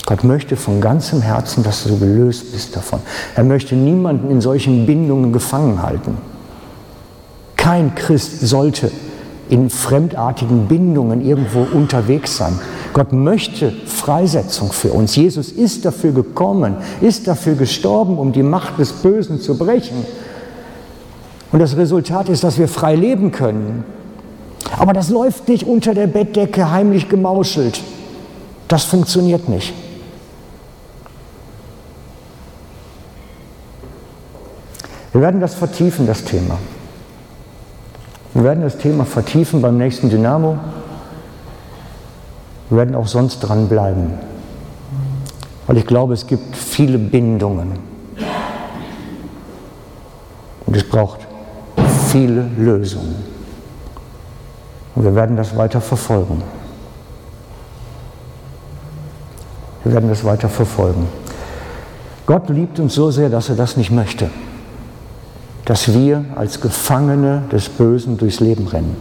Gott 0.09 0.23
möchte 0.23 0.55
von 0.55 0.81
ganzem 0.81 1.21
Herzen, 1.21 1.61
dass 1.61 1.83
du 1.83 1.99
gelöst 1.99 2.51
bist 2.51 2.75
davon. 2.75 2.99
Er 3.35 3.43
möchte 3.43 3.75
niemanden 3.75 4.31
in 4.31 4.41
solchen 4.41 4.87
Bindungen 4.87 5.31
gefangen 5.31 5.83
halten. 5.83 6.17
Kein 7.55 7.93
Christ 7.93 8.39
sollte 8.41 8.89
in 9.49 9.69
fremdartigen 9.69 10.65
Bindungen 10.65 11.23
irgendwo 11.23 11.59
unterwegs 11.59 12.37
sein. 12.37 12.57
Gott 12.91 13.13
möchte 13.13 13.71
Freisetzung 13.85 14.71
für 14.71 14.93
uns. 14.93 15.15
Jesus 15.15 15.51
ist 15.51 15.85
dafür 15.85 16.11
gekommen, 16.11 16.77
ist 17.01 17.27
dafür 17.27 17.53
gestorben, 17.53 18.17
um 18.17 18.31
die 18.31 18.41
Macht 18.41 18.79
des 18.79 18.91
Bösen 18.91 19.39
zu 19.39 19.59
brechen. 19.59 20.07
Und 21.51 21.59
das 21.59 21.77
Resultat 21.77 22.29
ist, 22.29 22.43
dass 22.43 22.57
wir 22.57 22.67
frei 22.67 22.95
leben 22.95 23.31
können. 23.31 23.83
Aber 24.75 24.93
das 24.93 25.11
läuft 25.11 25.49
nicht 25.49 25.67
unter 25.67 25.93
der 25.93 26.07
Bettdecke 26.07 26.71
heimlich 26.71 27.09
gemauschelt. 27.09 27.79
Das 28.67 28.85
funktioniert 28.85 29.47
nicht. 29.49 29.71
Wir 35.11 35.21
werden 35.21 35.41
das 35.41 35.55
vertiefen, 35.55 36.05
das 36.05 36.23
Thema. 36.23 36.57
Wir 38.33 38.43
werden 38.43 38.61
das 38.61 38.77
Thema 38.77 39.05
vertiefen 39.05 39.61
beim 39.61 39.77
nächsten 39.77 40.09
Dynamo. 40.09 40.57
Wir 42.69 42.77
werden 42.77 42.95
auch 42.95 43.07
sonst 43.07 43.39
dranbleiben, 43.39 44.13
weil 45.65 45.77
ich 45.77 45.87
glaube, 45.87 46.13
es 46.13 46.27
gibt 46.27 46.55
viele 46.55 46.99
Bindungen. 46.99 47.79
Und 50.67 50.77
es 50.77 50.87
braucht 50.87 51.21
viele 52.09 52.47
Lösungen. 52.57 53.15
Und 54.93 55.03
wir 55.03 55.15
werden 55.15 55.35
das 55.35 55.57
weiter 55.57 55.81
verfolgen. 55.81 56.43
Wir 59.83 59.93
werden 59.93 60.09
das 60.09 60.23
weiter 60.23 60.49
verfolgen. 60.49 61.07
Gott 62.27 62.49
liebt 62.49 62.79
uns 62.79 62.93
so 62.93 63.09
sehr, 63.09 63.29
dass 63.29 63.49
er 63.49 63.55
das 63.55 63.75
nicht 63.75 63.89
möchte. 63.89 64.29
Dass 65.69 65.93
wir 65.93 66.25
als 66.35 66.61
Gefangene 66.61 67.43
des 67.51 67.69
Bösen 67.69 68.17
durchs 68.17 68.39
Leben 68.39 68.65
rennen. 68.65 68.97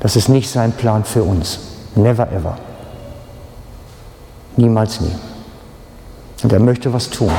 Das 0.00 0.14
ist 0.14 0.28
nicht 0.28 0.50
sein 0.50 0.72
Plan 0.72 1.04
für 1.04 1.22
uns. 1.22 1.58
Never 1.94 2.30
ever. 2.30 2.58
Niemals 4.58 5.00
nie. 5.00 5.14
Und 6.42 6.52
er 6.52 6.60
möchte 6.60 6.92
was 6.92 7.08
tun. 7.08 7.30